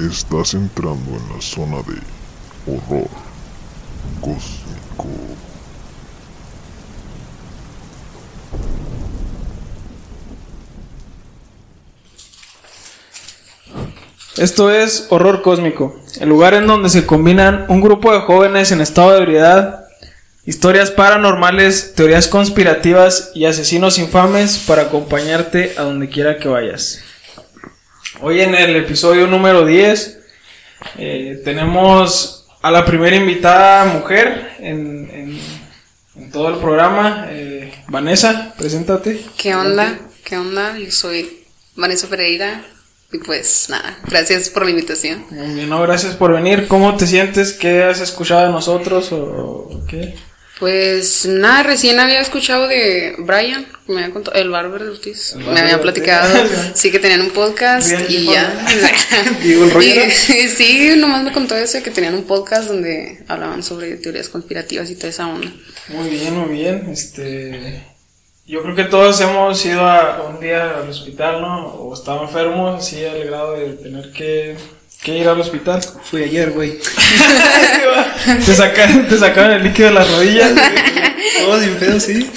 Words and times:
Estás 0.00 0.54
entrando 0.54 1.10
en 1.10 1.34
la 1.34 1.42
zona 1.42 1.78
de 1.78 1.98
horror 2.72 3.08
cósmico. 4.20 5.08
Esto 14.36 14.70
es 14.70 15.08
Horror 15.10 15.42
Cósmico, 15.42 16.00
el 16.20 16.28
lugar 16.28 16.54
en 16.54 16.68
donde 16.68 16.90
se 16.90 17.04
combinan 17.04 17.66
un 17.68 17.80
grupo 17.80 18.12
de 18.12 18.20
jóvenes 18.20 18.70
en 18.70 18.80
estado 18.80 19.10
de 19.10 19.18
ebriedad, 19.18 19.88
historias 20.46 20.92
paranormales, 20.92 21.94
teorías 21.96 22.28
conspirativas 22.28 23.32
y 23.34 23.46
asesinos 23.46 23.98
infames 23.98 24.58
para 24.58 24.82
acompañarte 24.82 25.74
a 25.76 25.82
donde 25.82 26.08
quiera 26.08 26.38
que 26.38 26.46
vayas. 26.46 27.00
Hoy 28.20 28.40
en 28.40 28.54
el 28.54 28.74
episodio 28.76 29.26
número 29.26 29.64
10 29.64 30.18
eh, 30.98 31.40
tenemos 31.44 32.46
a 32.62 32.70
la 32.70 32.84
primera 32.84 33.16
invitada 33.16 33.84
mujer 33.86 34.52
en, 34.58 35.10
en- 35.12 35.68
en 36.16 36.32
todo 36.32 36.48
el 36.48 36.56
programa, 36.56 37.26
eh, 37.30 37.72
Vanessa, 37.86 38.52
preséntate. 38.58 39.24
¿Qué 39.36 39.54
onda? 39.54 39.98
¿Qué 40.24 40.36
onda? 40.36 40.76
Yo 40.76 40.90
soy 40.90 41.44
Vanessa 41.76 42.08
Pereira 42.08 42.64
y 43.12 43.18
pues 43.18 43.66
nada, 43.70 43.96
gracias 44.08 44.48
por 44.50 44.64
la 44.64 44.70
invitación. 44.70 45.24
Muy 45.30 45.54
bien, 45.54 45.68
no, 45.68 45.80
gracias 45.82 46.16
por 46.16 46.32
venir. 46.32 46.66
¿Cómo 46.66 46.96
te 46.96 47.06
sientes? 47.06 47.52
¿Qué 47.52 47.84
has 47.84 48.00
escuchado 48.00 48.46
de 48.46 48.52
nosotros 48.52 49.12
o, 49.12 49.16
o 49.22 49.84
qué? 49.88 50.16
Pues 50.58 51.26
nada, 51.26 51.62
recién 51.62 52.00
había 52.00 52.20
escuchado 52.20 52.66
de 52.66 53.14
Brian, 53.18 53.66
me 53.86 54.00
había 54.02 54.12
contado, 54.12 54.36
el 54.36 54.50
Barber 54.50 54.82
de 54.82 54.90
Ortiz, 54.90 55.34
me 55.36 55.44
Barber 55.44 55.62
había 55.62 55.76
de 55.76 55.82
platicado, 55.82 56.48
sí 56.74 56.90
que 56.90 56.98
tenían 56.98 57.20
un 57.20 57.30
podcast 57.30 57.88
Bien, 57.90 58.06
y 58.08 58.24
ya. 58.26 58.66
Y- 59.44 60.48
sí, 60.48 60.94
nomás 60.96 61.22
me 61.22 61.32
contó 61.32 61.56
eso, 61.56 61.80
que 61.82 61.90
tenían 61.92 62.14
un 62.14 62.24
podcast 62.24 62.68
donde 62.68 63.24
hablaban 63.28 63.62
sobre 63.62 63.96
teorías 63.96 64.28
conspirativas 64.28 64.90
y 64.90 64.96
toda 64.96 65.10
esa 65.10 65.28
onda. 65.28 65.48
Muy 65.88 66.08
bien, 66.08 66.34
muy 66.36 66.52
bien. 66.54 66.88
Este, 66.90 67.84
yo 68.44 68.62
creo 68.62 68.74
que 68.74 68.84
todos 68.84 69.20
hemos 69.20 69.64
ido 69.64 69.82
a, 69.86 70.28
un 70.28 70.40
día 70.40 70.78
al 70.78 70.88
hospital, 70.88 71.40
¿no? 71.40 71.66
O 71.66 71.94
estaba 71.94 72.22
enfermos, 72.22 72.82
así 72.82 73.04
al 73.04 73.22
grado 73.24 73.52
de 73.52 73.74
tener 73.74 74.10
que, 74.10 74.56
que 75.02 75.18
ir 75.18 75.28
al 75.28 75.40
hospital. 75.40 75.80
Fui 76.04 76.24
ayer, 76.24 76.50
güey. 76.50 76.78
te, 78.46 78.54
sacaron, 78.54 79.08
te 79.08 79.18
sacaron 79.18 79.52
el 79.52 79.62
líquido 79.64 79.88
de 79.88 79.94
las 79.94 80.10
rodillas. 80.10 80.52
Todo 81.40 81.60
sin 81.60 81.74
pedo, 81.76 82.00
sí. 82.00 82.30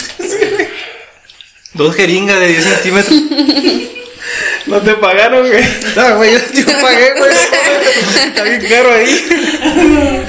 Dos 1.73 1.95
jeringas 1.95 2.39
de 2.39 2.47
10 2.47 2.63
centímetros. 2.63 3.21
No 4.67 4.79
te 4.79 4.93
pagaron, 4.95 5.47
güey. 5.47 5.63
No, 5.95 6.17
güey, 6.17 6.33
yo, 6.33 6.39
yo 6.53 6.65
pagué, 6.81 7.13
güey. 7.17 7.31
Está 8.27 8.43
bien 8.43 8.61
caro 8.69 8.93
ahí. 8.93 10.27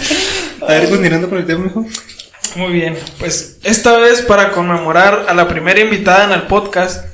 A 0.62 0.72
ver, 0.74 0.89
continuando 0.89 1.28
con 1.28 1.39
el 1.39 1.46
tema, 1.46 1.64
mijo. 1.64 1.86
Muy 2.55 2.72
bien, 2.72 2.98
pues 3.19 3.56
esta 3.62 3.96
vez 3.96 4.20
para 4.20 4.52
conmemorar 4.52 5.27
a 5.28 5.34
la 5.34 5.48
primera 5.48 5.80
invitada 5.80 6.24
en 6.24 6.33
el 6.33 6.42
podcast, 6.42 7.06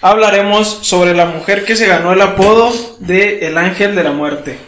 hablaremos 0.00 0.80
sobre 0.82 1.14
la 1.14 1.26
mujer 1.26 1.64
que 1.64 1.76
se 1.76 1.86
ganó 1.86 2.12
el 2.12 2.20
apodo 2.20 2.72
de 3.00 3.46
El 3.46 3.58
Ángel 3.58 3.94
de 3.94 4.04
la 4.04 4.12
Muerte. 4.12 4.58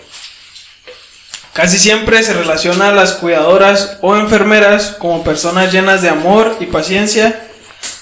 Casi 1.53 1.79
siempre 1.79 2.23
se 2.23 2.33
relaciona 2.33 2.89
a 2.89 2.93
las 2.93 3.13
cuidadoras 3.15 3.99
o 4.01 4.17
enfermeras 4.17 4.97
como 4.99 5.23
personas 5.23 5.73
llenas 5.73 6.01
de 6.01 6.09
amor 6.09 6.57
y 6.61 6.67
paciencia, 6.67 7.47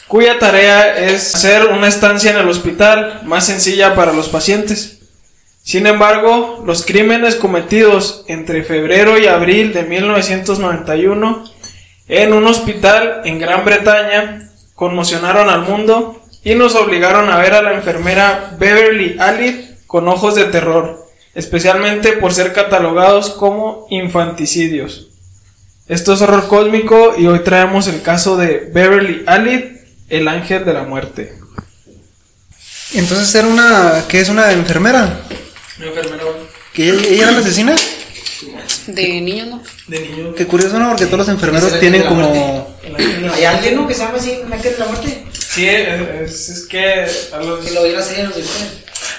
cuya 0.06 0.38
tarea 0.38 0.96
es 0.96 1.34
hacer 1.34 1.66
una 1.66 1.88
estancia 1.88 2.30
en 2.30 2.38
el 2.38 2.48
hospital 2.48 3.20
más 3.24 3.46
sencilla 3.46 3.94
para 3.94 4.12
los 4.12 4.28
pacientes. 4.28 4.98
Sin 5.62 5.86
embargo, 5.86 6.62
los 6.64 6.84
crímenes 6.84 7.34
cometidos 7.34 8.24
entre 8.28 8.62
febrero 8.62 9.18
y 9.18 9.26
abril 9.26 9.72
de 9.72 9.82
1991 9.82 11.44
en 12.08 12.32
un 12.32 12.46
hospital 12.46 13.22
en 13.24 13.38
Gran 13.38 13.64
Bretaña 13.64 14.48
conmocionaron 14.74 15.48
al 15.50 15.62
mundo 15.62 16.19
y 16.42 16.54
nos 16.54 16.74
obligaron 16.74 17.30
a 17.30 17.38
ver 17.38 17.54
a 17.54 17.62
la 17.62 17.74
enfermera 17.74 18.56
Beverly 18.58 19.16
Alid 19.18 19.56
con 19.86 20.08
ojos 20.08 20.34
de 20.34 20.44
terror, 20.44 21.06
especialmente 21.34 22.12
por 22.12 22.32
ser 22.32 22.52
catalogados 22.52 23.30
como 23.30 23.86
infanticidios. 23.90 25.08
Esto 25.88 26.14
es 26.14 26.22
horror 26.22 26.46
cósmico 26.46 27.14
y 27.18 27.26
hoy 27.26 27.40
traemos 27.40 27.88
el 27.88 28.00
caso 28.00 28.36
de 28.36 28.70
Beverly 28.72 29.24
Alid, 29.26 29.64
el 30.08 30.28
ángel 30.28 30.64
de 30.64 30.72
la 30.72 30.84
muerte. 30.84 31.34
Entonces 32.94 33.34
era 33.34 33.48
una. 33.48 34.04
¿Qué 34.08 34.20
es 34.20 34.28
una 34.28 34.52
enfermera? 34.52 35.22
Una 35.78 35.86
enfermera 35.86 36.24
¿Que 36.72 36.90
ella, 36.90 37.02
ella 37.08 37.22
era 37.24 37.32
la 37.32 37.38
asesina? 37.38 37.74
De 38.86 39.20
niños, 39.20 39.48
¿no? 39.48 39.62
de 39.86 40.00
niño. 40.00 40.34
Qué 40.34 40.46
curioso, 40.46 40.78
¿no? 40.78 40.90
Porque 40.90 41.06
todos 41.06 41.18
los 41.18 41.28
enfermeros 41.28 41.72
el 41.72 41.80
tienen 41.80 42.04
como. 42.04 42.76
El 42.82 43.30
Hay 43.30 43.44
alguien 43.44 43.76
¿no? 43.76 43.86
que 43.86 43.94
se 43.94 44.00
llama 44.00 44.18
así, 44.18 44.40
un 44.44 44.52
ángel 44.52 44.72
de 44.72 44.78
la 44.78 44.86
muerte. 44.86 45.19
Sí, 45.50 45.68
es, 45.68 46.48
es 46.48 46.66
que 46.66 47.04
a 47.32 47.38
los... 47.38 47.66
Que 47.66 47.72
lo 47.72 47.82
vi 47.82 47.90
la 47.90 48.02
serie 48.02 48.22
en 48.22 48.28
los 48.28 48.36
dibujos. 48.36 48.68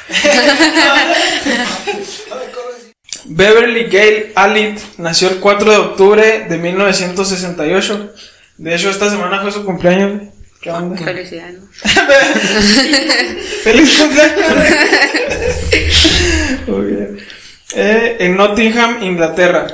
Beverly 3.25 3.83
Gale 3.89 4.31
Alid 4.35 4.79
nació 4.97 5.27
el 5.27 5.41
4 5.41 5.71
de 5.71 5.77
octubre 5.77 6.45
de 6.47 6.57
1968. 6.57 8.13
De 8.59 8.75
hecho, 8.75 8.89
esta 8.89 9.09
semana 9.09 9.41
fue 9.41 9.51
su 9.51 9.65
cumpleaños. 9.65 10.19
güey. 10.19 10.31
¿Qué 10.61 10.71
onda? 10.71 10.97
Felicidades, 11.03 11.59
¿no? 11.59 11.67
¡Feliz 13.63 13.97
cumpleaños! 13.97 14.45
Muy 16.67 16.85
bien. 16.85 17.19
Eh, 17.75 18.15
en 18.21 18.37
Nottingham, 18.37 19.03
Inglaterra. 19.03 19.67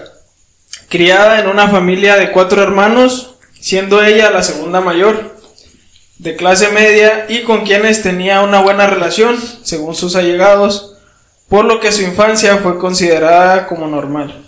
Criada 0.89 1.39
en 1.39 1.49
una 1.49 1.67
familia 1.67 2.15
de 2.15 2.31
cuatro 2.31 2.63
hermanos, 2.63 3.35
siendo 3.59 4.03
ella 4.03 4.31
la 4.31 4.41
segunda 4.41 4.81
mayor, 4.81 5.36
de 6.19 6.35
clase 6.35 6.69
media 6.69 7.25
y 7.29 7.43
con 7.43 7.63
quienes 7.65 8.01
tenía 8.01 8.41
una 8.41 8.61
buena 8.61 8.87
relación, 8.87 9.37
según 9.63 9.93
sus 9.95 10.15
allegados, 10.15 10.95
por 11.47 11.65
lo 11.65 11.79
que 11.79 11.91
su 11.91 12.01
infancia 12.01 12.57
fue 12.57 12.77
considerada 12.79 13.67
como 13.67 13.87
normal. 13.87 14.43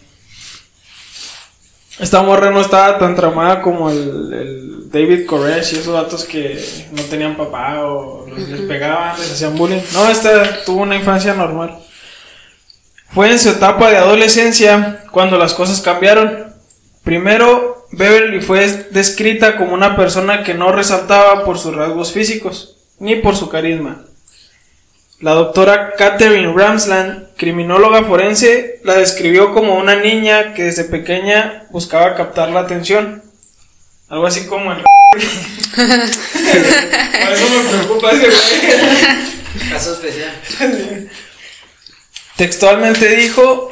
Esta 2.00 2.22
morra 2.22 2.50
no 2.50 2.62
estaba 2.62 2.98
tan 2.98 3.16
tramada 3.16 3.62
como 3.62 3.90
el, 3.90 4.34
el 4.34 4.90
David 4.92 5.26
Koresh 5.26 5.74
y 5.74 5.80
esos 5.80 5.94
datos 5.94 6.24
que 6.24 6.64
no 6.94 7.04
tenían 7.04 7.36
papá 7.36 7.82
o 7.86 8.26
los- 8.28 8.48
les 8.48 8.62
pegaban, 8.62 9.20
les 9.20 9.32
hacían 9.32 9.56
bullying. 9.58 9.82
No, 9.94 10.10
esta 10.10 10.64
tuvo 10.64 10.82
una 10.84 10.96
infancia 10.96 11.34
normal. 11.34 11.78
Fue 13.14 13.30
en 13.30 13.38
su 13.40 13.50
etapa 13.50 13.90
de 13.90 13.98
adolescencia 13.98 15.04
cuando 15.12 15.38
las 15.38 15.54
cosas 15.54 15.82
cambiaron. 15.82 16.54
Primero, 17.04 17.79
Beverly 17.92 18.42
fue 18.42 18.68
descrita 18.92 19.58
como 19.58 19.74
una 19.74 19.96
persona 19.96 20.44
que 20.44 20.54
no 20.54 20.72
resaltaba 20.72 21.44
por 21.44 21.58
sus 21.58 21.76
rasgos 21.76 22.12
físicos, 22.12 22.76
ni 23.00 23.16
por 23.16 23.36
su 23.36 23.50
carisma. 23.50 24.06
La 25.22 25.34
doctora 25.34 25.94
Catherine 25.98 26.54
Ramsland, 26.56 27.36
criminóloga 27.36 28.04
forense, 28.04 28.80
la 28.84 28.96
describió 28.96 29.54
como 29.54 29.78
una 29.78 29.96
niña 29.96 30.54
que 30.54 30.64
desde 30.64 30.86
pequeña 30.86 31.66
buscaba 31.72 32.16
captar 32.16 32.52
la 32.52 32.62
atención. 32.62 33.22
Algo 34.08 34.28
así 34.28 34.46
como 34.46 34.72
el... 34.72 34.78
Por 35.76 35.90
eso 37.34 37.50
me 37.50 37.70
preocupa 37.70 38.12
ese 38.12 38.30
güey. 38.30 39.70
Caso 39.70 39.94
especial. 39.94 41.10
Textualmente 42.38 43.10
dijo, 43.16 43.69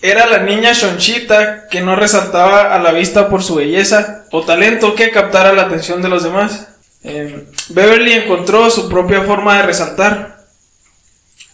era 0.00 0.26
la 0.26 0.38
niña 0.38 0.72
chonchita 0.72 1.66
que 1.68 1.80
no 1.80 1.96
resaltaba 1.96 2.72
a 2.74 2.78
la 2.78 2.92
vista 2.92 3.28
por 3.28 3.42
su 3.42 3.56
belleza 3.56 4.26
o 4.30 4.42
talento 4.42 4.94
que 4.94 5.10
captara 5.10 5.52
la 5.52 5.62
atención 5.62 6.02
de 6.02 6.08
los 6.08 6.22
demás. 6.22 6.68
Eh, 7.02 7.46
Beverly 7.70 8.12
encontró 8.12 8.70
su 8.70 8.88
propia 8.88 9.22
forma 9.22 9.56
de 9.56 9.64
resaltar. 9.64 10.46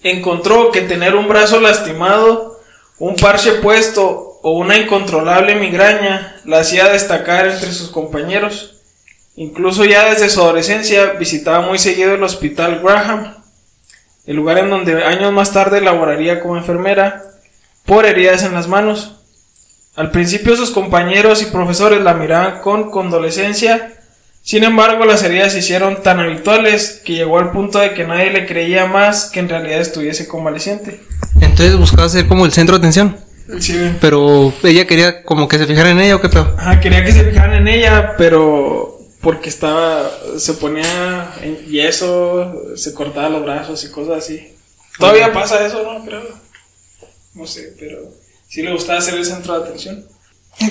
Encontró 0.03 0.71
que 0.71 0.83
tener 0.83 1.15
un 1.15 1.27
brazo 1.27 1.59
lastimado, 1.61 2.61
un 2.99 3.17
parche 3.17 3.53
puesto 3.53 4.41
o 4.43 4.51
una 4.53 4.77
incontrolable 4.77 5.55
migraña 5.55 6.37
la 6.45 6.59
hacía 6.59 6.91
destacar 6.91 7.47
entre 7.47 7.73
sus 7.73 7.89
compañeros. 7.89 8.75
Incluso 9.37 9.87
ya 9.87 10.11
desde 10.11 10.29
su 10.29 10.43
adolescencia 10.43 11.13
visitaba 11.13 11.67
muy 11.67 11.79
seguido 11.79 12.15
el 12.15 12.23
hospital 12.23 12.81
Graham, 12.85 13.35
el 14.27 14.37
lugar 14.37 14.59
en 14.59 14.69
donde 14.69 15.03
años 15.03 15.33
más 15.33 15.53
tarde 15.53 15.81
laboraría 15.81 16.41
como 16.41 16.59
enfermera 16.59 17.34
por 17.85 18.07
heridas 18.07 18.43
en 18.43 18.55
las 18.55 18.69
manos. 18.69 19.17
Al 19.97 20.11
principio 20.11 20.57
sus 20.57 20.71
compañeros 20.71 21.43
y 21.43 21.47
profesores 21.47 22.03
la 22.03 22.15
miraban 22.15 22.61
con 22.61 22.91
condolescencia, 22.91 23.93
sin 24.43 24.65
embargo 24.65 25.05
las 25.05 25.23
heridas 25.23 25.53
se 25.53 25.61
hicieron 25.61 26.03
tan 26.03 26.19
habituales 26.19 27.01
que 27.05 27.15
llegó 27.15 27.39
al 27.39 27.53
punto 27.53 27.79
de 27.79 27.95
que 27.95 28.05
nadie 28.05 28.31
le 28.31 28.47
creía 28.47 28.87
más 28.87 29.31
que 29.31 29.41
en 29.41 29.49
realidad 29.49 29.81
estuviese 29.81 30.27
convaleciente. 30.27 31.01
Entonces 31.41 31.77
buscaba 31.77 32.09
ser 32.09 32.27
como 32.27 32.45
el 32.45 32.53
centro 32.53 32.77
de 32.77 32.81
atención. 32.81 33.17
Sí. 33.61 33.79
Pero 34.01 34.53
ella 34.63 34.87
quería 34.87 35.23
como 35.23 35.47
que 35.49 35.59
se 35.59 35.67
fijara 35.67 35.91
en 35.91 36.01
ella 36.01 36.17
o 36.17 36.21
qué 36.21 36.29
pedo. 36.29 36.55
Ajá, 36.59 36.81
quería 36.81 37.05
que 37.05 37.13
se 37.13 37.25
fijaran 37.25 37.55
en 37.55 37.69
ella, 37.69 38.15
pero 38.17 38.99
porque 39.21 39.49
estaba, 39.49 40.11
se 40.39 40.55
ponía 40.55 41.31
en 41.43 41.57
yeso, 41.67 42.77
se 42.77 42.93
cortaba 42.95 43.29
los 43.29 43.43
brazos 43.43 43.85
y 43.85 43.91
cosas 43.91 44.25
así. 44.25 44.55
Todavía 44.99 45.33
pasa 45.33 45.65
eso, 45.67 45.83
¿no? 45.83 46.05
Creo. 46.05 46.44
No 47.35 47.47
sé, 47.47 47.75
pero 47.79 48.13
sí 48.49 48.63
le 48.63 48.73
gustaba 48.73 49.01
ser 49.01 49.15
el 49.15 49.25
centro 49.25 49.59
de 49.59 49.65
atención. 49.65 50.07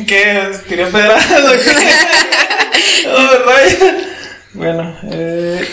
¿Qué? 0.08 0.52
¿Tiré 0.68 0.86
pedradas 0.88 1.26
o 1.26 1.52
qué? 1.52 3.08
No, 3.08 3.30
¿verdad? 3.30 3.98
Bueno, 4.54 4.98
eh, 5.12 5.68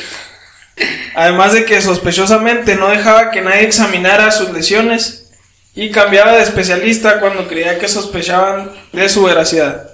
además 1.14 1.52
de 1.52 1.64
que 1.64 1.80
sospechosamente 1.80 2.74
no 2.76 2.88
dejaba 2.88 3.30
que 3.30 3.40
nadie 3.40 3.62
examinara 3.62 4.30
sus 4.32 4.50
lesiones 4.50 5.30
y 5.74 5.90
cambiaba 5.90 6.36
de 6.36 6.42
especialista 6.42 7.20
cuando 7.20 7.46
creía 7.46 7.78
que 7.78 7.88
sospechaban 7.88 8.72
de 8.92 9.08
su 9.08 9.22
veracidad. 9.22 9.90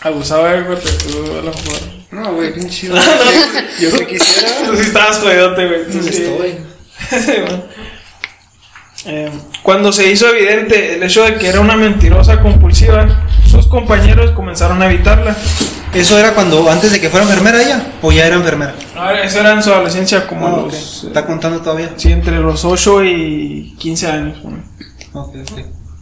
Abusaba 0.00 0.52
de 0.52 0.62
güey, 0.62 0.78
pero 0.82 0.96
tú 0.98 1.32
a 1.32 1.42
lo 1.42 1.50
mejor. 1.50 1.78
No, 2.10 2.34
güey, 2.34 2.52
pinche. 2.54 2.88
Yo 3.80 3.90
que 3.98 4.06
quisiera. 4.06 4.66
Tú 4.66 4.76
sí 4.76 4.82
estabas 4.82 5.18
jodidote, 5.18 5.66
güey. 5.66 5.84
sí. 5.90 6.08
Estoy. 6.08 6.56
Eh, 9.06 9.30
cuando 9.62 9.92
se 9.92 10.10
hizo 10.10 10.26
evidente 10.28 10.94
el 10.94 11.02
hecho 11.02 11.24
de 11.24 11.34
que 11.36 11.48
era 11.48 11.60
una 11.60 11.76
mentirosa 11.76 12.40
compulsiva, 12.40 13.24
sus 13.46 13.66
compañeros 13.66 14.30
comenzaron 14.32 14.80
a 14.82 14.86
evitarla. 14.86 15.36
¿Eso 15.92 16.18
era 16.18 16.32
cuando, 16.34 16.68
antes 16.70 16.90
de 16.90 17.00
que 17.00 17.08
fuera 17.10 17.24
enfermera 17.26 17.62
ella? 17.62 17.92
¿O 18.02 18.10
ya 18.10 18.26
era 18.26 18.36
enfermera? 18.36 18.74
Eso 19.22 19.40
era 19.40 19.52
en 19.52 19.62
su 19.62 19.72
adolescencia, 19.72 20.26
como 20.26 20.46
Ah, 20.46 20.50
los. 20.66 21.02
ok. 21.04 21.08
¿Está 21.08 21.26
contando 21.26 21.60
todavía? 21.60 21.92
Sí, 21.96 22.10
entre 22.10 22.38
los 22.40 22.64
8 22.64 23.04
y 23.04 23.76
15 23.78 24.06
años. 24.08 24.42
bueno. 24.42 24.64
Ok, 25.12 25.36
ok. 25.52 25.58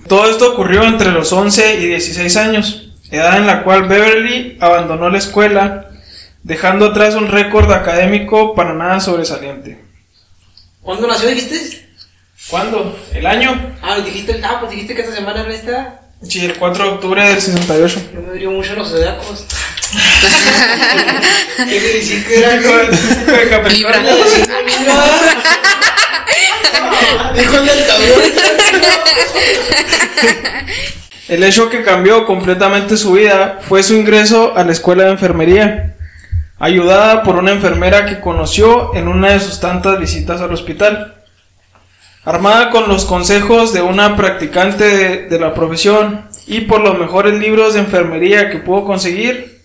Todo 0.09 0.31
esto 0.31 0.53
ocurrió 0.53 0.83
entre 0.85 1.11
los 1.13 1.33
11 1.33 1.75
y 1.81 1.87
16 1.87 2.37
años, 2.37 2.93
edad 3.11 3.37
en 3.37 3.47
la 3.47 3.63
cual 3.65 3.87
Beverly 3.89 4.57
abandonó 4.61 5.11
la 5.11 5.19
escuela, 5.19 5.91
dejando 6.43 6.87
atrás 6.87 7.15
un 7.15 7.29
récord 7.29 7.71
académico 7.71 8.55
para 8.55 8.73
nada 8.75 8.99
sobresaliente. 9.01 9.79
¿Cuándo 10.81 11.07
nació 11.07 11.29
dijiste? 11.29 11.82
¿Cuándo? 12.49 12.99
¿El 13.15 13.27
año? 13.27 13.77
Ah, 13.83 13.99
dijiste, 14.01 14.41
ah, 14.45 14.59
pues 14.61 14.73
dijiste 14.73 14.95
que 14.95 15.03
esta 15.03 15.15
semana 15.15 15.41
era 15.43 15.55
esta. 15.55 16.01
Sí, 16.23 16.45
el 16.45 16.57
4 16.57 16.85
de 16.85 16.91
octubre 16.91 17.27
del 17.29 17.41
68. 17.41 18.01
Yo 18.15 18.21
me 18.21 18.39
dio 18.39 18.51
mucho 18.51 18.75
los 18.75 18.89
zodiacos. 18.91 19.47
¿Qué 21.57 21.65
me 21.65 21.71
decís 21.81 22.25
que 22.27 22.39
era? 22.39 22.51
De- 22.59 23.49
Capricornio. 23.49 24.15
Libra. 24.15 24.95
Dijo 27.35 27.57
el 27.57 27.67
del 27.67 27.87
cabrón. 27.87 28.23
El 31.29 31.45
hecho 31.45 31.71
que 31.71 31.83
cambió 31.83 32.27
completamente 32.27 32.97
su 32.97 33.13
vida 33.13 33.59
fue 33.69 33.83
su 33.83 33.95
ingreso 33.95 34.57
a 34.57 34.65
la 34.65 34.73
escuela 34.73 35.05
de 35.05 35.11
enfermería, 35.13 35.95
ayudada 36.59 37.23
por 37.23 37.37
una 37.37 37.53
enfermera 37.53 38.05
que 38.07 38.21
conoció 38.21 38.95
en 38.95 39.09
una 39.09 39.31
de 39.33 39.41
sus 39.41 39.59
tantas 39.61 39.99
visitas 39.99 40.41
al 40.41 40.53
hospital. 40.53 41.12
Armada 42.25 42.71
con 42.71 42.89
los 42.89 43.05
consejos 43.05 43.73
de 43.73 43.83
una 43.83 44.15
practicante 44.15 45.29
de, 45.29 45.41
la 45.41 45.55
profesión 45.55 46.27
y 46.47 46.61
por 46.63 46.81
los 46.81 46.97
mejores 46.97 47.35
libros 47.35 47.75
de 47.75 47.81
enfermería 47.81 48.49
que 48.49 48.59
pudo 48.59 48.85
conseguir, 48.85 49.61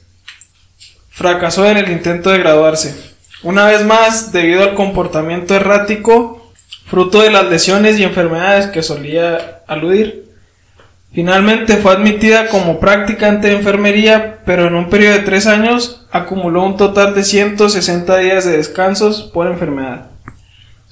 fracasó 1.09 1.67
en 1.67 1.77
el 1.77 1.91
intento 1.91 2.31
de 2.31 2.39
graduarse. 2.39 2.95
Una 3.43 3.65
vez 3.65 3.85
más, 3.85 4.31
debido 4.31 4.63
al 4.63 4.73
comportamiento 4.73 5.53
errático, 5.53 6.51
fruto 6.87 7.21
de 7.21 7.29
las 7.29 7.45
lesiones 7.45 7.99
y 7.99 8.03
enfermedades 8.03 8.67
que 8.67 8.81
solía 8.81 9.61
aludir. 9.67 10.31
Finalmente 11.13 11.77
fue 11.77 11.91
admitida 11.91 12.47
como 12.47 12.79
practicante 12.79 13.49
de 13.49 13.57
enfermería, 13.57 14.39
pero 14.45 14.65
en 14.65 14.73
un 14.73 14.89
periodo 14.89 15.13
de 15.13 15.23
tres 15.23 15.45
años 15.45 16.07
acumuló 16.11 16.63
un 16.63 16.75
total 16.75 17.13
de 17.13 17.23
160 17.23 18.17
días 18.17 18.45
de 18.45 18.57
descansos 18.57 19.21
por 19.21 19.45
enfermedad. 19.45 20.16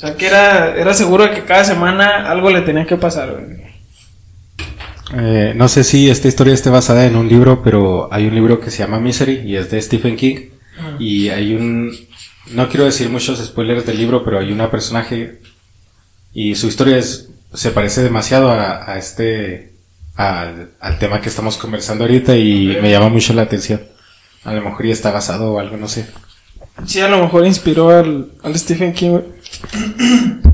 O 0.06 0.08
sea 0.08 0.18
que 0.18 0.28
era, 0.28 0.76
era 0.76 0.94
seguro 0.94 1.24
de 1.24 1.32
que 1.32 1.44
cada 1.46 1.64
semana 1.66 2.30
algo 2.30 2.52
le 2.52 2.62
tenía 2.62 2.86
que 2.86 2.96
pasar. 2.96 3.32
güey. 3.32 3.66
Eh, 5.18 5.54
no 5.56 5.68
sé 5.68 5.84
si 5.84 6.10
esta 6.10 6.28
historia 6.28 6.54
esté 6.54 6.70
basada 6.70 7.06
en 7.06 7.16
un 7.16 7.28
libro, 7.28 7.64
pero 7.64 8.08
hay 8.14 8.28
un 8.28 8.36
libro 8.36 8.60
que 8.60 8.72
se 8.72 8.80
llama 8.80 9.00
Misery 9.00 9.42
y 9.46 9.56
es 9.56 9.72
de 9.72 9.82
Stephen 9.82 10.16
King. 10.16 10.50
Y 11.00 11.30
hay 11.30 11.56
un. 11.56 11.92
No 12.52 12.70
quiero 12.70 12.86
decir 12.86 13.10
muchos 13.10 13.44
spoilers 13.44 13.86
del 13.86 13.98
libro, 13.98 14.24
pero 14.24 14.40
hay 14.40 14.52
una 14.52 14.70
personaje 14.70 15.40
y 16.34 16.54
su 16.56 16.68
historia 16.68 16.98
es, 16.98 17.30
se 17.54 17.72
parece 17.72 18.04
demasiado 18.04 18.52
a, 18.52 18.92
a 18.92 18.98
este. 18.98 19.74
Al, 20.18 20.70
al 20.80 20.98
tema 21.00 21.20
que 21.20 21.28
estamos 21.28 21.58
conversando 21.58 22.06
ahorita 22.06 22.38
y 22.38 22.78
me 22.82 22.90
llama 22.90 23.10
mucho 23.10 23.34
la 23.34 23.42
atención. 23.42 23.82
A 24.46 24.54
lo 24.54 24.62
mejor 24.62 24.86
ya 24.86 24.94
está 24.94 25.12
basado 25.12 25.54
o 25.54 25.60
algo, 25.60 25.76
no 25.76 25.88
sé. 25.90 26.06
Sí, 26.86 27.02
a 27.02 27.08
lo 27.08 27.22
mejor 27.22 27.46
inspiró 27.46 27.90
al, 27.90 28.32
al 28.44 28.58
Stephen 28.58 28.94
King. 28.94 29.10
güey. 29.10 29.24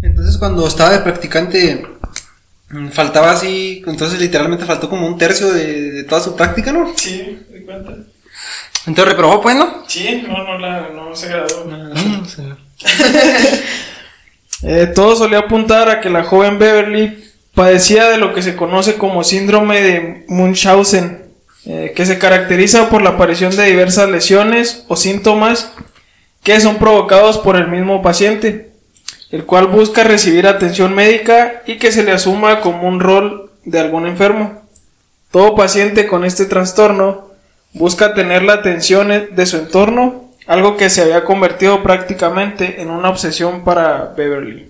Entonces, 0.02 0.38
cuando 0.38 0.68
estaba 0.68 0.92
de 0.92 1.00
practicante, 1.00 1.86
mm, 2.70 2.90
faltaba 2.90 3.32
así. 3.32 3.84
Entonces, 3.86 4.20
literalmente 4.20 4.66
faltó 4.66 4.90
como 4.90 5.08
un 5.08 5.18
tercio 5.18 5.52
de, 5.52 5.92
de 5.92 6.04
toda 6.04 6.22
su 6.22 6.36
práctica, 6.36 6.72
¿no? 6.72 6.92
Sí, 6.96 7.46
¿te 7.52 7.64
cuenta? 7.64 7.96
Entonces, 8.88 9.14
reprobó, 9.14 9.42
pues, 9.42 9.56
¿no? 9.56 9.84
Sí, 9.88 10.24
no, 10.28 10.44
no, 10.44 10.58
la, 10.58 10.90
no 10.90 11.16
se 11.16 11.30
graduó. 11.30 11.66
Sí. 12.28 12.44
Eh, 14.64 14.86
todo 14.94 15.16
solía 15.16 15.40
apuntar 15.40 15.90
a 15.90 16.02
que 16.02 16.10
la 16.12 16.24
joven 16.24 16.60
Beverly 16.60 17.24
padecía 17.56 18.10
de 18.10 18.18
lo 18.18 18.34
que 18.34 18.44
se 18.44 18.56
conoce 18.56 18.96
como 18.96 19.24
síndrome 19.24 19.82
de 19.82 20.26
Munchausen, 20.28 21.24
eh, 21.66 21.94
que 21.96 22.06
se 22.06 22.20
caracteriza 22.20 22.90
por 22.90 23.02
la 23.02 23.12
aparición 23.12 23.56
de 23.56 23.66
diversas 23.66 24.10
lesiones 24.10 24.86
o 24.88 24.96
síntomas 24.96 25.72
que 26.44 26.60
son 26.60 26.78
provocados 26.78 27.38
por 27.38 27.56
el 27.56 27.68
mismo 27.68 28.02
paciente, 28.02 28.71
el 29.32 29.46
cual 29.46 29.68
busca 29.68 30.04
recibir 30.04 30.46
atención 30.46 30.94
médica 30.94 31.62
y 31.66 31.78
que 31.78 31.92
se 31.92 32.04
le 32.04 32.12
asuma 32.12 32.60
como 32.60 32.88
un 32.88 33.00
rol 33.00 33.50
de 33.64 33.80
algún 33.80 34.06
enfermo. 34.06 34.62
Todo 35.32 35.56
paciente 35.56 36.08
con 36.08 36.26
este 36.26 36.46
trastorno 36.46 37.30
busca 37.74 38.14
tener 38.14 38.44
la 38.44 38.54
atención 38.54 39.10
de 39.32 39.46
su 39.46 39.58
entorno, 39.58 40.30
algo 40.48 40.76
que 40.76 40.90
se 40.90 41.02
había 41.02 41.24
convertido 41.24 41.82
prácticamente 41.82 42.82
en 42.82 42.90
una 42.90 43.10
obsesión 43.10 43.64
para 43.64 44.14
Beverly. 44.18 44.70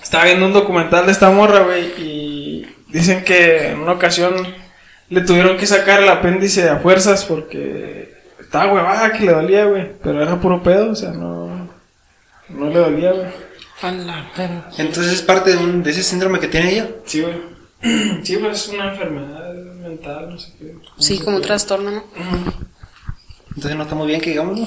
Estaba 0.00 0.24
viendo 0.24 0.46
un 0.46 0.52
documental 0.52 1.06
de 1.06 1.12
esta 1.12 1.30
morra, 1.30 1.64
güey, 1.64 1.86
y 1.98 2.66
dicen 2.92 3.24
que 3.24 3.70
en 3.70 3.80
una 3.80 3.92
ocasión 3.92 4.34
le 5.08 5.20
tuvieron 5.22 5.56
que 5.56 5.66
sacar 5.66 6.00
el 6.00 6.08
apéndice 6.08 6.68
a 6.68 6.78
fuerzas 6.78 7.24
porque 7.24 8.14
estaba 8.38 8.72
huevada 8.72 9.12
que 9.12 9.24
le 9.24 9.32
dolía, 9.32 9.64
güey, 9.64 9.90
pero 10.02 10.22
era 10.22 10.40
puro 10.40 10.62
pedo, 10.62 10.90
o 10.90 10.94
sea, 10.94 11.10
no, 11.10 11.55
no 12.48 12.68
le 12.68 12.78
dolía, 12.78 13.12
güey. 13.12 13.26
Entonces, 14.78 15.12
es 15.12 15.22
parte 15.22 15.50
de, 15.50 15.58
un- 15.58 15.82
de 15.82 15.90
ese 15.90 16.02
síndrome 16.02 16.40
que 16.40 16.48
tiene 16.48 16.72
ella. 16.72 16.88
Sí, 17.04 17.22
güey. 17.22 17.34
Sí, 18.24 18.36
pues 18.38 18.64
es 18.64 18.68
una 18.74 18.92
enfermedad 18.92 19.52
mental, 19.82 20.30
no 20.30 20.38
sé 20.38 20.52
qué. 20.58 20.74
Sí, 20.98 21.18
como 21.18 21.36
un 21.36 21.42
trastorno, 21.42 21.90
¿no? 21.90 22.02
Entonces, 23.54 23.76
no 23.76 23.82
está 23.84 23.94
muy 23.94 24.06
bien 24.08 24.20
que 24.20 24.30
digamos, 24.30 24.58
¿no? 24.58 24.66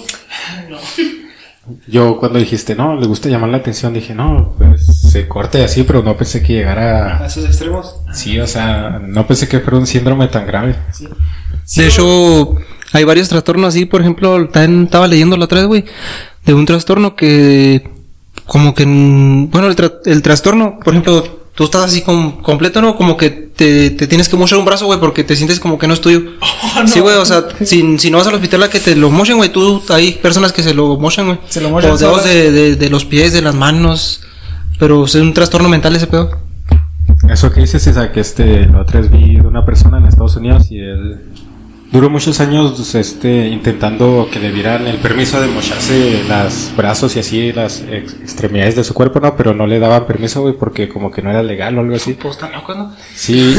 Yo 1.87 2.17
cuando 2.17 2.39
dijiste, 2.39 2.73
no, 2.75 2.95
le 2.99 3.05
gusta 3.05 3.29
llamar 3.29 3.49
la 3.49 3.57
atención, 3.57 3.93
dije, 3.93 4.15
no, 4.15 4.55
pues 4.57 4.85
se 5.11 5.27
corte 5.27 5.63
así, 5.63 5.83
pero 5.83 6.01
no 6.01 6.17
pensé 6.17 6.41
que 6.41 6.53
llegara 6.53 7.21
A 7.21 7.27
esos 7.27 7.45
extremos. 7.45 7.97
Sí, 8.13 8.39
o 8.39 8.47
sea, 8.47 8.99
no 9.03 9.27
pensé 9.27 9.47
que 9.47 9.59
fuera 9.59 9.77
un 9.77 9.85
síndrome 9.85 10.27
tan 10.29 10.47
grave. 10.47 10.75
de 11.75 11.87
hecho, 11.87 12.55
hay 12.93 13.03
varios 13.03 13.29
trastornos 13.29 13.67
así, 13.75 13.85
por 13.85 14.01
ejemplo, 14.01 14.47
también 14.49 14.85
estaba 14.85 15.07
leyendo 15.07 15.37
la 15.37 15.45
otra 15.45 15.59
vez, 15.59 15.67
güey, 15.67 15.85
de 16.45 16.53
un 16.53 16.65
trastorno 16.65 17.15
que, 17.15 17.89
como 18.45 18.73
que, 18.73 18.85
bueno, 18.85 19.67
el, 19.67 19.75
tra- 19.75 19.99
el 20.05 20.21
trastorno, 20.21 20.79
por 20.83 20.93
ejemplo, 20.93 21.23
tú 21.55 21.65
estás 21.65 21.83
así 21.83 22.01
com- 22.01 22.41
completo, 22.41 22.81
¿no? 22.81 22.95
Como 22.95 23.17
que 23.17 23.29
te, 23.29 23.89
te 23.91 24.07
tienes 24.07 24.29
que 24.29 24.37
mochar 24.37 24.57
un 24.59 24.65
brazo, 24.65 24.85
güey, 24.85 24.99
porque 24.99 25.23
te 25.23 25.35
sientes 25.35 25.59
como 25.59 25.77
que 25.77 25.87
no 25.87 25.93
es 25.93 26.01
tuyo. 26.01 26.21
Sí, 26.87 26.99
güey, 27.01 27.15
o 27.17 27.25
sea, 27.25 27.43
si, 27.63 27.97
si 27.97 28.09
no 28.11 28.17
vas 28.19 28.27
al 28.27 28.35
hospital 28.35 28.63
a 28.63 28.69
que 28.69 28.79
te 28.79 28.95
lo 28.95 29.09
mochen, 29.09 29.37
güey, 29.37 29.51
tú, 29.51 29.81
hay 29.89 30.13
personas 30.13 30.53
que 30.53 30.63
se 30.63 30.73
lo 30.73 30.97
mochan, 30.97 31.25
güey. 31.25 31.39
Se 31.49 31.59
lo 31.61 31.69
mochan 31.69 31.91
O 31.91 31.97
dedos 31.97 32.23
de, 32.23 32.51
de, 32.51 32.75
de 32.75 32.89
los 32.89 33.05
pies, 33.05 33.33
de 33.33 33.41
las 33.41 33.55
manos, 33.55 34.21
pero 34.77 35.05
es 35.05 35.15
un 35.15 35.33
trastorno 35.33 35.67
mental 35.67 35.95
ese 35.95 36.07
pedo. 36.07 36.29
Eso 37.29 37.51
que 37.51 37.61
dices 37.61 37.85
es 37.87 37.97
a 37.97 38.11
que 38.11 38.19
este, 38.21 38.65
la 38.67 38.81
otra 38.81 39.01
vez 39.01 39.11
vi 39.11 39.35
de 39.35 39.41
una 39.47 39.65
persona 39.65 39.97
en 39.97 40.05
Estados 40.05 40.35
Unidos 40.37 40.71
y 40.71 40.79
él 40.79 41.19
duró 41.91 42.09
muchos 42.09 42.39
años 42.39 42.93
este, 42.95 43.47
intentando 43.47 44.27
que 44.31 44.39
le 44.39 44.51
dieran 44.51 44.85
el 44.87 44.97
permiso 44.97 45.41
de 45.41 45.47
mocharse 45.47 46.21
los 46.27 46.71
brazos 46.77 47.15
y 47.15 47.19
así 47.19 47.51
las 47.51 47.83
ex- 47.89 48.13
extremidades 48.21 48.75
de 48.75 48.83
su 48.83 48.93
cuerpo, 48.93 49.19
¿no? 49.19 49.35
Pero 49.35 49.53
no 49.53 49.65
le 49.65 49.79
daban 49.79 50.05
permiso, 50.05 50.41
güey, 50.41 50.53
porque 50.55 50.87
como 50.87 51.09
que 51.11 51.21
no 51.21 51.29
era 51.31 51.41
legal 51.41 51.77
o 51.77 51.81
algo 51.81 51.95
así. 51.95 52.13
Pues 52.13 52.35
están 52.35 52.51
locos, 52.51 52.77
¿no? 52.77 52.93
Sí, 53.15 53.55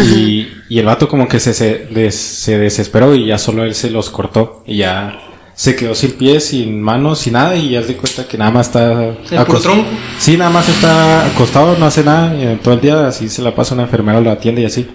y, 0.69 0.75
y 0.75 0.79
el 0.79 0.87
vato 0.87 1.09
como 1.09 1.27
que 1.27 1.41
se, 1.41 1.55
se, 1.55 1.87
des- 1.91 2.15
se 2.15 2.59
desesperó 2.59 3.15
y 3.15 3.27
ya 3.27 3.39
solo 3.39 3.65
él 3.65 3.75
se 3.75 3.91
los 3.91 4.11
cortó 4.11 4.63
y 4.67 4.77
ya 4.79 5.19
se 5.55 5.77
quedó 5.77 5.95
sin 5.95 6.13
pies, 6.13 6.45
sin 6.47 6.81
manos, 6.81 7.19
sin 7.19 7.35
nada 7.35 7.55
y 7.57 7.71
ya 7.71 7.83
se 7.83 7.95
cuenta 7.97 8.27
que 8.27 8.39
nada 8.39 8.51
más 8.51 8.69
está 8.69 9.13
puro 9.29 9.43
acos- 9.59 9.63
tronco. 9.63 9.89
Sí, 10.19 10.37
nada 10.37 10.51
más 10.51 10.69
está 10.69 11.27
acostado, 11.27 11.77
no 11.77 11.85
hace 11.87 12.03
nada 12.05 12.35
y 12.37 12.43
en 12.45 12.59
todo 12.61 12.75
el 12.75 12.81
día 12.81 13.09
así 13.09 13.29
se 13.29 13.43
la 13.43 13.55
pasa 13.55 13.75
una 13.75 13.83
enfermera, 13.83 14.21
lo 14.21 14.31
atiende 14.31 14.63
y 14.63 14.67
así. 14.67 14.87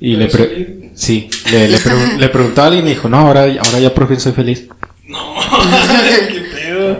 Y 0.00 0.16
le, 0.16 0.26
pre- 0.26 0.83
sí, 0.94 1.28
le, 1.50 1.68
le, 1.68 1.78
pregun- 1.78 2.16
le 2.18 2.28
preguntó 2.28 2.62
a 2.62 2.66
alguien 2.66 2.86
y 2.86 2.90
dijo, 2.90 3.08
no, 3.08 3.18
ahora, 3.18 3.42
ahora 3.42 3.78
ya 3.80 3.94
por 3.94 4.08
fin 4.08 4.20
soy 4.20 4.32
feliz. 4.32 4.68
Qué 6.28 6.40
pedo. 6.54 6.98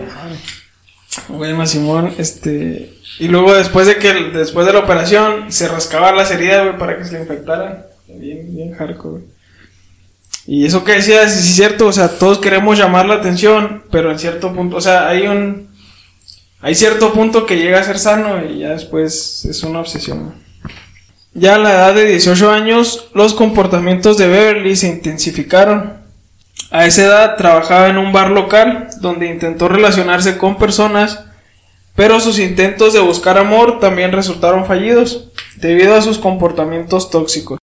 Bueno, 1.29 1.65
Simón, 1.65 2.13
este. 2.17 2.93
Y 3.19 3.27
luego 3.29 3.53
después 3.55 3.87
de 3.87 3.97
que 3.97 4.13
después 4.13 4.65
de 4.67 4.73
la 4.73 4.79
operación 4.79 5.51
se 5.51 5.67
rascaba 5.67 6.11
las 6.11 6.31
heridas, 6.31 6.63
güey, 6.65 6.77
para 6.77 6.97
que 6.97 7.05
se 7.05 7.13
le 7.13 7.21
infectaran. 7.21 7.85
Bien, 8.07 8.53
bien 8.53 8.73
hardcore, 8.73 9.09
güey. 9.11 9.23
Y 10.47 10.65
eso 10.65 10.83
que 10.83 10.91
decías, 10.93 11.33
sí 11.33 11.39
es 11.49 11.55
cierto, 11.55 11.87
o 11.87 11.91
sea, 11.93 12.07
todos 12.19 12.37
queremos 12.37 12.77
llamar 12.77 13.07
la 13.07 13.15
atención, 13.15 13.83
pero 13.89 14.11
en 14.11 14.19
cierto 14.19 14.53
punto, 14.53 14.75
o 14.77 14.81
sea, 14.81 15.07
hay 15.07 15.25
un. 15.27 15.69
Hay 16.61 16.75
cierto 16.75 17.13
punto 17.13 17.45
que 17.45 17.57
llega 17.57 17.79
a 17.79 17.83
ser 17.83 17.97
sano 17.99 18.43
y 18.45 18.59
ya 18.59 18.69
después 18.69 19.45
es 19.45 19.63
una 19.63 19.79
obsesión. 19.79 20.23
güey. 20.25 20.44
Ya 21.37 21.55
a 21.55 21.57
la 21.57 21.71
edad 21.71 21.93
de 21.93 22.05
18 22.05 22.49
años, 22.49 23.09
los 23.13 23.33
comportamientos 23.33 24.17
de 24.17 24.29
Beverly 24.29 24.77
se 24.77 24.87
intensificaron. 24.87 25.97
A 26.71 26.85
esa 26.85 27.03
edad 27.03 27.35
trabajaba 27.35 27.89
en 27.89 27.97
un 27.97 28.13
bar 28.13 28.31
local 28.31 28.87
donde 29.01 29.27
intentó 29.27 29.67
relacionarse 29.67 30.37
con 30.37 30.57
personas, 30.57 31.25
pero 31.93 32.21
sus 32.21 32.39
intentos 32.39 32.93
de 32.93 33.01
buscar 33.01 33.37
amor 33.37 33.81
también 33.81 34.13
resultaron 34.13 34.65
fallidos 34.65 35.25
debido 35.57 35.95
a 35.95 36.01
sus 36.01 36.19
comportamientos 36.19 37.11
tóxicos. 37.11 37.59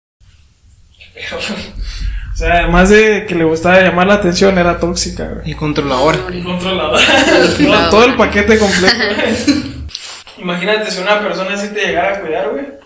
O 2.34 2.36
sea, 2.36 2.56
además 2.56 2.90
de 2.90 3.25
que 3.25 3.36
le 3.36 3.46
gustaba 3.46 3.80
llamar 3.80 4.08
la 4.08 4.16
atención, 4.16 4.58
era 4.58 4.80
tóxica, 4.80 5.30
güey. 5.30 5.51
Y 5.51 5.54
controlador. 5.54 6.18
Controladora. 6.44 7.01
todo, 7.58 7.90
todo 7.90 8.06
el 8.06 8.16
paquete 8.16 8.60
completo. 8.60 8.98
Imagínate 10.40 10.92
si 10.92 11.00
una 11.00 11.22
persona 11.22 11.54
así 11.54 11.70
te 11.70 11.86
llegara 11.86 12.18
a 12.18 12.20
cuidar, 12.20 12.50
güey. 12.50 12.82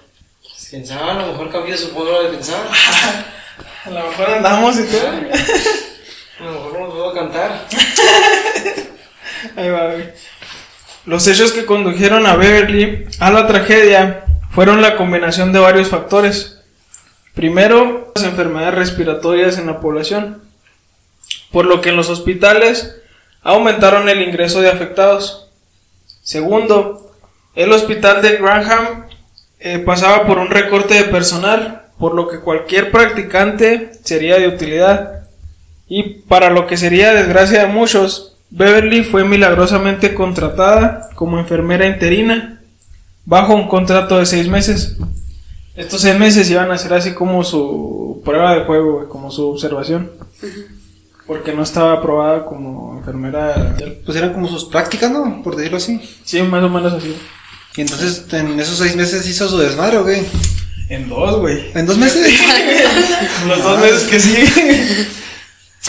Pensaba, 0.76 1.12
a 1.12 1.22
lo 1.22 1.28
mejor 1.28 1.50
cambió 1.50 1.78
su 1.78 1.94
modo 1.94 2.22
de 2.22 2.32
pensar. 2.32 2.60
A 3.86 3.90
lo 3.90 4.10
mejor 4.10 4.30
andamos 4.30 4.78
y 4.78 4.84
todo. 4.84 5.08
A 5.08 6.44
lo 6.44 6.52
mejor 6.52 6.74
no 6.74 6.80
nos 6.80 6.94
puedo 6.94 7.14
cantar. 7.14 7.66
Ahí 9.56 9.70
va, 9.70 9.94
güey. 9.94 10.10
Los 11.06 11.26
hechos 11.28 11.54
que 11.54 11.66
condujeron 11.66 12.26
a 12.26 12.36
Beverly 12.36 13.06
a 13.22 13.32
la 13.32 13.48
tragedia 13.48 14.26
fueron 14.52 14.82
la 14.82 14.98
combinación 14.98 15.54
de 15.54 15.60
varios 15.60 15.88
factores. 15.88 16.60
Primero, 17.34 18.12
las 18.14 18.26
enfermedades 18.26 18.76
respiratorias 18.76 19.58
en 19.58 19.68
la 19.68 19.80
población, 19.80 20.44
por 21.52 21.64
lo 21.68 21.80
que 21.80 21.90
en 21.90 21.96
los 21.96 22.10
hospitales 22.10 22.98
aumentaron 23.44 24.10
el 24.10 24.22
ingreso 24.22 24.60
de 24.60 24.72
afectados. 24.72 25.48
Segundo, 26.22 27.16
el 27.56 27.72
hospital 27.72 28.22
de 28.22 28.36
Graham 28.36 29.05
eh, 29.66 29.80
pasaba 29.80 30.28
por 30.28 30.38
un 30.38 30.50
recorte 30.50 30.94
de 30.94 31.06
personal, 31.06 31.88
por 31.98 32.14
lo 32.14 32.28
que 32.28 32.40
cualquier 32.40 32.92
practicante 32.92 33.94
sería 34.04 34.38
de 34.38 34.48
utilidad. 34.48 35.24
Y 35.88 36.20
para 36.20 36.52
lo 36.52 36.68
que 36.68 36.78
sería 36.78 37.16
desgracia 37.16 37.62
de 37.62 37.74
muchos, 37.74 38.38
Beverly 38.52 39.04
fue 39.04 39.24
milagrosamente 39.24 40.14
contratada 40.14 41.10
como 41.16 41.40
enfermera 41.40 41.88
interina 41.88 42.62
bajo 43.26 43.56
un 43.56 43.68
contrato 43.68 44.20
de 44.20 44.28
seis 44.28 44.48
meses. 44.48 44.98
Estos 45.76 46.02
seis 46.02 46.20
meses 46.20 46.48
iban 46.52 46.70
a 46.70 46.78
ser 46.78 46.94
así 46.94 47.16
como 47.16 47.44
su 47.44 48.22
prueba 48.24 48.54
de 48.54 48.66
juego, 48.66 49.10
como 49.10 49.32
su 49.32 49.50
observación. 49.50 50.12
Porque 51.26 51.54
no 51.54 51.64
estaba 51.64 51.94
aprobada 51.94 52.46
como 52.46 53.00
enfermera. 53.00 53.76
Pues 54.06 54.16
eran 54.16 54.32
como 54.32 54.48
sus 54.48 54.66
prácticas, 54.66 55.10
¿no? 55.10 55.42
Por 55.42 55.56
decirlo 55.56 55.78
así. 55.78 56.00
Sí, 56.24 56.40
más 56.44 56.64
o 56.64 56.70
menos 56.70 56.94
así. 56.94 57.18
Y 57.78 57.82
entonces 57.82 58.24
en 58.32 58.60
esos 58.60 58.78
seis 58.78 58.96
meses 58.96 59.28
hizo 59.28 59.50
su 59.50 59.58
desmadre, 59.58 59.98
¿o 59.98 60.06
qué? 60.06 60.24
En 60.90 61.10
dos, 61.10 61.40
güey. 61.40 61.72
¿En 61.74 61.86
dos 61.86 61.98
meses? 61.98 62.32
Los 63.48 63.64
dos 63.64 63.80
meses 63.80 64.04
que 64.04 64.20
sí. 64.20 65.08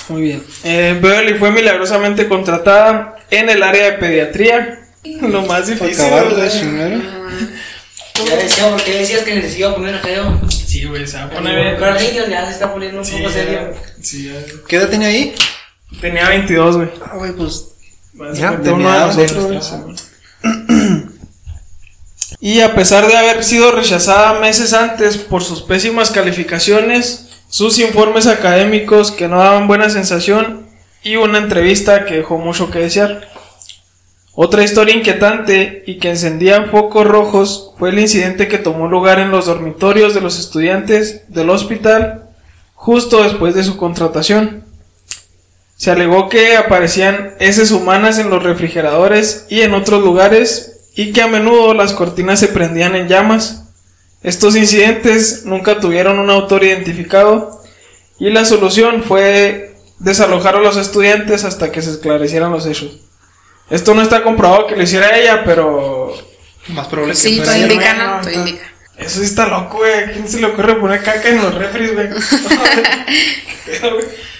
Muy 0.08 0.22
bien. 0.22 0.42
Eh, 0.64 0.98
Beverly 1.00 1.34
fue 1.38 1.50
milagrosamente 1.50 2.28
contratada 2.28 3.16
en 3.30 3.50
el 3.50 3.62
área 3.62 3.84
de 3.86 3.92
pediatría. 3.92 4.80
Lo 5.20 5.42
más 5.42 5.66
difícil. 5.68 5.94
acabar 6.04 6.28
de 6.34 6.34
¿verdad? 6.42 6.60
chingar. 6.60 7.00
Ya 8.26 8.36
decía, 8.36 8.70
porque 8.70 8.92
decías 8.98 9.22
que 9.22 9.34
les 9.36 9.58
iba 9.58 9.70
a 9.70 9.74
poner 9.74 10.00
feo. 10.00 10.40
Sí, 10.48 10.84
güey, 10.84 11.06
se 11.06 11.18
va 11.18 11.24
a 11.24 11.30
poner. 11.30 11.76
Pero 11.78 11.94
niño 11.94 12.26
ya 12.28 12.46
se 12.46 12.52
está 12.52 12.72
poniendo 12.72 12.98
un 13.00 13.04
Sí, 13.04 13.16
poco 13.18 13.30
serio. 13.30 13.74
sí, 14.00 14.24
ya. 14.32 14.34
¿Qué 14.66 14.76
edad 14.76 14.88
tenía 14.88 15.08
ahí? 15.08 15.34
Tenía 16.00 16.28
22, 16.28 16.76
güey. 16.76 16.88
Ah, 17.04 17.16
güey, 17.16 17.32
pues. 17.32 17.66
Ya, 18.34 18.52
nosotros, 18.52 19.46
güey. 19.46 19.96
Y 22.40 22.60
a 22.60 22.74
pesar 22.74 23.06
de 23.06 23.16
haber 23.16 23.44
sido 23.44 23.72
rechazada 23.72 24.40
meses 24.40 24.72
antes 24.72 25.16
por 25.16 25.42
sus 25.42 25.62
pésimas 25.62 26.10
calificaciones, 26.10 27.28
sus 27.48 27.78
informes 27.78 28.26
académicos 28.26 29.10
que 29.10 29.28
no 29.28 29.38
daban 29.38 29.66
buena 29.66 29.88
sensación 29.88 30.66
y 31.02 31.16
una 31.16 31.38
entrevista 31.38 32.04
que 32.04 32.16
dejó 32.16 32.38
mucho 32.38 32.70
que 32.70 32.80
desear. 32.80 33.28
Otra 34.34 34.62
historia 34.62 34.94
inquietante 34.94 35.82
y 35.86 35.98
que 35.98 36.10
encendía 36.10 36.66
focos 36.66 37.06
rojos 37.06 37.72
fue 37.78 37.88
el 37.88 37.98
incidente 37.98 38.48
que 38.48 38.58
tomó 38.58 38.86
lugar 38.86 39.18
en 39.18 39.30
los 39.30 39.46
dormitorios 39.46 40.12
de 40.12 40.20
los 40.20 40.38
estudiantes 40.38 41.22
del 41.32 41.48
hospital 41.48 42.28
justo 42.74 43.22
después 43.22 43.54
de 43.54 43.64
su 43.64 43.78
contratación. 43.78 44.64
Se 45.76 45.90
alegó 45.90 46.28
que 46.28 46.56
aparecían 46.56 47.34
heces 47.38 47.70
humanas 47.70 48.18
en 48.18 48.28
los 48.28 48.42
refrigeradores 48.42 49.46
y 49.48 49.62
en 49.62 49.72
otros 49.72 50.02
lugares 50.02 50.75
y 50.96 51.12
que 51.12 51.22
a 51.22 51.28
menudo 51.28 51.74
las 51.74 51.92
cortinas 51.92 52.40
se 52.40 52.48
prendían 52.48 52.96
en 52.96 53.06
llamas. 53.06 53.62
Estos 54.22 54.56
incidentes 54.56 55.44
nunca 55.44 55.78
tuvieron 55.78 56.18
un 56.18 56.30
autor 56.30 56.64
identificado 56.64 57.62
y 58.18 58.30
la 58.30 58.44
solución 58.44 59.04
fue 59.04 59.76
desalojar 60.00 60.56
a 60.56 60.60
los 60.60 60.76
estudiantes 60.76 61.44
hasta 61.44 61.70
que 61.70 61.82
se 61.82 61.90
esclarecieran 61.92 62.50
los 62.50 62.66
hechos. 62.66 62.98
Esto 63.70 63.94
no 63.94 64.02
está 64.02 64.22
comprobado 64.22 64.66
que 64.66 64.74
lo 64.76 64.82
hiciera 64.82 65.16
ella, 65.18 65.42
pero 65.44 66.12
Más 66.68 66.88
probable 66.88 67.14
que 67.14 67.20
Sí, 67.20 67.40
todo 67.40 67.56
indica, 67.56 67.94
¿no? 67.94 68.20
Todo 68.22 68.30
está- 68.30 68.40
indica. 68.40 68.64
eso 68.96 69.20
sí 69.20 69.26
está 69.26 69.46
loco, 69.46 69.76
güey. 69.78 69.92
¿A 69.94 70.12
quién 70.12 70.26
se 70.28 70.40
le 70.40 70.46
ocurre 70.46 70.74
poner 70.76 71.02
caca 71.02 71.28
en 71.28 71.36
los 71.42 71.54
refris, 71.54 71.92
güey? 71.94 72.08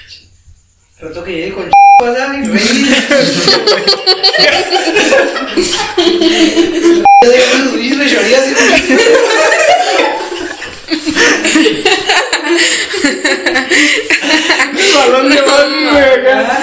Pero, 0.99 1.23
que 1.25 1.33
llegue 1.33 1.53
con 1.53 1.71
¿verdad? 2.01 2.35
Y 7.23 7.29
balón 14.95 15.29
de 15.29 15.39
acá. 15.39 16.61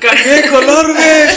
Cambié 0.00 0.32
de 0.32 0.48
color, 0.48 0.92
güey. 0.92 1.28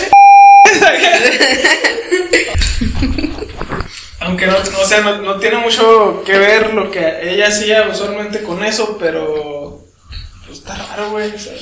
Aunque 4.20 4.46
no, 4.46 4.58
o 4.58 4.86
sea, 4.86 5.02
no, 5.02 5.22
no 5.22 5.40
tiene 5.40 5.58
mucho 5.58 6.24
que 6.26 6.38
ver 6.38 6.74
lo 6.74 6.92
que 6.92 7.20
ella 7.24 7.48
hacía 7.48 7.88
usualmente 7.92 8.44
con 8.44 8.64
eso, 8.64 8.98
pero 9.00 9.82
pues 10.46 10.60
está 10.60 10.76
raro, 10.76 11.10
güey. 11.12 11.34
o 11.34 11.40
sea. 11.40 11.54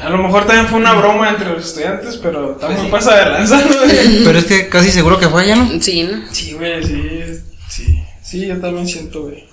A 0.00 0.10
lo 0.10 0.18
mejor 0.18 0.46
también 0.46 0.66
fue 0.66 0.78
una 0.78 0.94
broma 0.94 1.30
entre 1.30 1.50
los 1.50 1.66
estudiantes, 1.66 2.18
pero 2.22 2.50
también 2.56 2.90
pasa 2.90 3.16
de 3.16 3.30
lanza. 3.30 3.64
Pero 4.24 4.38
es 4.38 4.44
que 4.44 4.68
casi 4.68 4.90
seguro 4.90 5.18
que 5.18 5.28
fue 5.28 5.44
ella, 5.44 5.56
¿no? 5.56 5.80
Sí, 5.80 6.02
¿no? 6.02 6.22
Sí, 6.32 6.52
güey, 6.52 6.84
sí, 6.84 7.40
sí. 7.68 8.02
Sí, 8.22 8.46
yo 8.46 8.58
también 8.60 8.86
siento, 8.86 9.22
güey. 9.22 9.48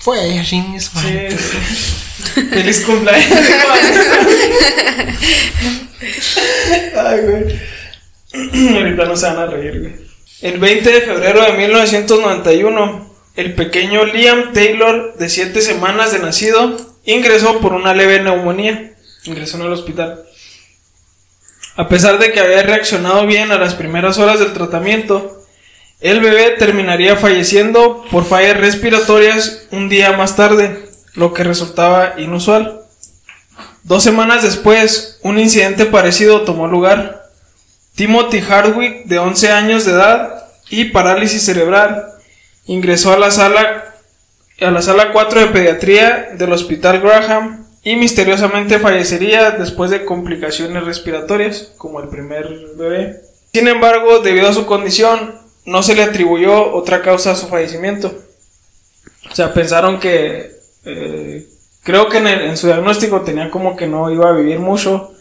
Fue 0.00 0.24
ella, 0.24 0.44
chingue 0.44 0.80
su 0.80 0.94
madre. 0.94 1.30
Sí, 1.30 1.38
sí. 1.38 2.40
Feliz 2.50 2.80
cumpleaños. 2.80 3.38
Ay, 6.96 7.20
güey. 7.20 7.58
Ahorita 8.76 9.04
no 9.04 9.16
se 9.16 9.26
van 9.26 9.38
a 9.38 9.46
reír, 9.46 9.80
güey. 9.80 10.08
El 10.40 10.58
20 10.58 10.90
de 10.90 11.00
febrero 11.00 11.42
de 11.42 11.52
1991, 11.52 13.14
el 13.36 13.54
pequeño 13.54 14.04
Liam 14.04 14.52
Taylor, 14.52 15.14
de 15.18 15.28
7 15.28 15.60
semanas 15.60 16.12
de 16.12 16.20
nacido, 16.20 16.76
ingresó 17.04 17.58
por 17.58 17.72
una 17.72 17.92
leve 17.92 18.20
neumonía. 18.20 18.94
Ingresó 19.28 19.58
en 19.58 19.64
el 19.64 19.72
hospital. 19.72 20.24
A 21.76 21.86
pesar 21.86 22.18
de 22.18 22.32
que 22.32 22.40
había 22.40 22.62
reaccionado 22.62 23.26
bien 23.26 23.52
a 23.52 23.58
las 23.58 23.74
primeras 23.74 24.16
horas 24.16 24.40
del 24.40 24.54
tratamiento, 24.54 25.44
el 26.00 26.20
bebé 26.20 26.56
terminaría 26.58 27.14
falleciendo 27.16 28.04
por 28.10 28.24
fallas 28.24 28.56
respiratorias 28.56 29.66
un 29.70 29.90
día 29.90 30.12
más 30.16 30.34
tarde, 30.34 30.88
lo 31.12 31.34
que 31.34 31.44
resultaba 31.44 32.14
inusual. 32.16 32.80
Dos 33.82 34.02
semanas 34.02 34.42
después, 34.42 35.18
un 35.22 35.38
incidente 35.38 35.84
parecido 35.84 36.40
tomó 36.42 36.66
lugar. 36.66 37.28
Timothy 37.96 38.40
Hardwick, 38.40 39.04
de 39.04 39.18
11 39.18 39.52
años 39.52 39.84
de 39.84 39.92
edad 39.92 40.46
y 40.70 40.86
parálisis 40.86 41.42
cerebral, 41.44 42.06
ingresó 42.64 43.12
a 43.12 43.18
la 43.18 43.30
sala 43.30 43.94
a 44.60 44.70
la 44.70 44.82
sala 44.82 45.12
4 45.12 45.40
de 45.40 45.46
pediatría 45.48 46.30
del 46.32 46.52
Hospital 46.52 47.00
Graham 47.00 47.67
y 47.82 47.96
misteriosamente 47.96 48.78
fallecería 48.78 49.52
después 49.52 49.90
de 49.90 50.04
complicaciones 50.04 50.84
respiratorias, 50.84 51.72
como 51.78 52.00
el 52.00 52.08
primer 52.08 52.48
bebé. 52.76 53.20
Sin 53.52 53.68
embargo, 53.68 54.18
debido 54.20 54.48
a 54.48 54.52
su 54.52 54.66
condición, 54.66 55.34
no 55.64 55.82
se 55.82 55.94
le 55.94 56.02
atribuyó 56.02 56.72
otra 56.74 57.02
causa 57.02 57.32
a 57.32 57.36
su 57.36 57.46
fallecimiento. 57.48 58.12
O 59.30 59.34
sea, 59.34 59.52
pensaron 59.52 60.00
que, 60.00 60.52
eh, 60.84 61.46
creo 61.82 62.08
que 62.08 62.18
en, 62.18 62.26
el- 62.26 62.40
en 62.42 62.56
su 62.56 62.66
diagnóstico 62.66 63.22
tenía 63.22 63.50
como 63.50 63.76
que 63.76 63.86
no 63.86 64.10
iba 64.10 64.28
a 64.28 64.32
vivir 64.32 64.58
mucho 64.58 65.12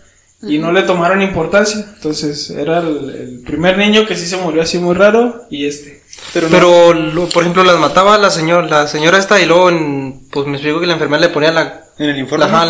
y 0.42 0.58
no 0.60 0.72
le 0.72 0.84
tomaron 0.84 1.22
importancia. 1.22 1.86
Entonces 1.96 2.50
era 2.52 2.80
el, 2.80 3.10
el 3.10 3.40
primer 3.46 3.78
niño 3.78 4.06
que 4.06 4.16
sí 4.16 4.26
se 4.28 4.38
murió 4.38 4.62
así 4.62 4.78
muy 4.80 4.96
raro 4.96 5.46
y 5.50 5.66
este. 5.66 6.02
Pero, 6.34 6.48
Pero, 6.50 6.94
no- 6.94 7.12
lo- 7.14 7.30
por 7.30 7.44
ejemplo, 7.44 7.64
las 7.64 7.78
mataba 7.80 8.18
la 8.18 8.30
señora, 8.30 8.68
la 8.68 8.88
señora 8.88 9.18
esta 9.18 9.40
y 9.40 9.46
luego, 9.46 9.70
en- 9.70 10.28
pues 10.32 10.46
me 10.48 10.54
explico 10.54 10.80
que 10.80 10.88
la 10.88 10.94
enfermera 10.94 11.22
le 11.22 11.30
ponía 11.30 11.52
la... 11.52 11.86
En 11.98 12.10
el 12.10 12.18
informe. 12.20 12.46
Ajá, 12.46 12.66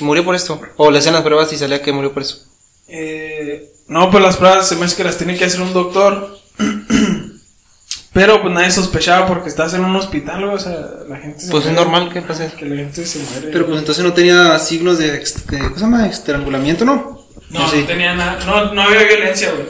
murió 0.00 0.24
por 0.24 0.34
esto. 0.36 0.60
O 0.76 0.90
le 0.90 0.98
hacían 0.98 1.14
las 1.14 1.22
pruebas 1.24 1.52
y 1.52 1.56
salía 1.58 1.82
que 1.82 1.92
murió 1.92 2.12
por 2.12 2.22
eso. 2.22 2.38
Eh, 2.86 3.72
no, 3.88 4.10
pues 4.10 4.22
las 4.22 4.36
pruebas 4.36 4.68
se 4.68 4.76
me 4.76 4.84
hace 4.84 4.96
que 4.96 5.04
las 5.04 5.16
tiene 5.18 5.36
que 5.36 5.44
hacer 5.46 5.60
un 5.60 5.72
doctor. 5.72 6.38
Pero 8.12 8.40
pues 8.42 8.52
nadie 8.52 8.70
sospechaba 8.70 9.26
porque 9.26 9.48
estás 9.48 9.74
en 9.74 9.84
un 9.84 9.94
hospital, 9.94 10.44
o 10.44 10.58
sea, 10.58 10.76
la 11.08 11.16
gente 11.18 11.40
se 11.40 11.50
Pues 11.50 11.66
es 11.66 11.72
normal 11.72 12.10
que 12.12 12.22
pase. 12.22 12.50
Que 12.58 12.64
la 12.66 12.76
gente 12.76 13.04
se 13.06 13.18
muere. 13.20 13.48
Pero 13.52 13.66
pues 13.66 13.78
entonces 13.78 14.02
no 14.04 14.12
tenía 14.12 14.58
signos 14.58 14.98
de, 14.98 15.12
de- 15.12 15.58
¿cómo 15.58 15.74
se 15.74 15.80
llama? 15.80 16.06
Estrangulamiento, 16.06 16.84
¿no? 16.84 17.26
no, 17.50 17.70
Sí. 17.70 17.80
no 17.80 17.86
tenía 17.86 18.14
nada, 18.14 18.38
no, 18.44 18.72
no 18.74 18.82
había 18.82 19.04
violencia, 19.04 19.52
güey. 19.52 19.66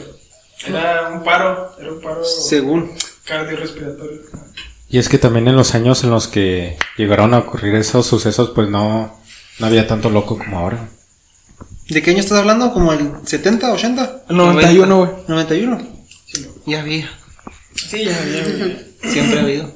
Era 0.65 1.09
un 1.13 1.23
paro, 1.23 1.75
era 1.79 1.91
un 1.91 2.01
paro 2.01 2.23
Según. 2.25 2.91
Cardiorrespiratorio. 3.29 4.21
Y 4.89 4.97
es 4.97 5.07
que 5.07 5.19
también 5.19 5.47
en 5.47 5.55
los 5.55 5.75
años 5.75 6.03
en 6.03 6.09
los 6.09 6.27
que 6.27 6.77
llegaron 6.97 7.33
a 7.33 7.39
ocurrir 7.39 7.75
esos 7.75 8.07
sucesos, 8.07 8.51
pues 8.55 8.67
no, 8.69 9.17
no 9.59 9.65
había 9.65 9.87
tanto 9.87 10.09
loco 10.09 10.37
como 10.37 10.57
ahora. 10.57 10.89
¿De 11.87 12.01
qué 12.01 12.11
año 12.11 12.19
estás 12.19 12.39
hablando? 12.39 12.73
¿Como 12.73 12.91
el 12.93 13.11
70, 13.23 13.71
80? 13.71 14.23
El 14.29 14.37
91, 14.37 14.97
güey. 14.97 15.11
91. 15.27 15.77
Ya 16.65 16.81
había. 16.81 17.09
Sí, 17.75 18.03
ya 18.05 18.17
había, 18.19 18.43
güey. 18.43 18.77
Siempre 19.11 19.39
ha 19.39 19.43
habido. 19.43 19.71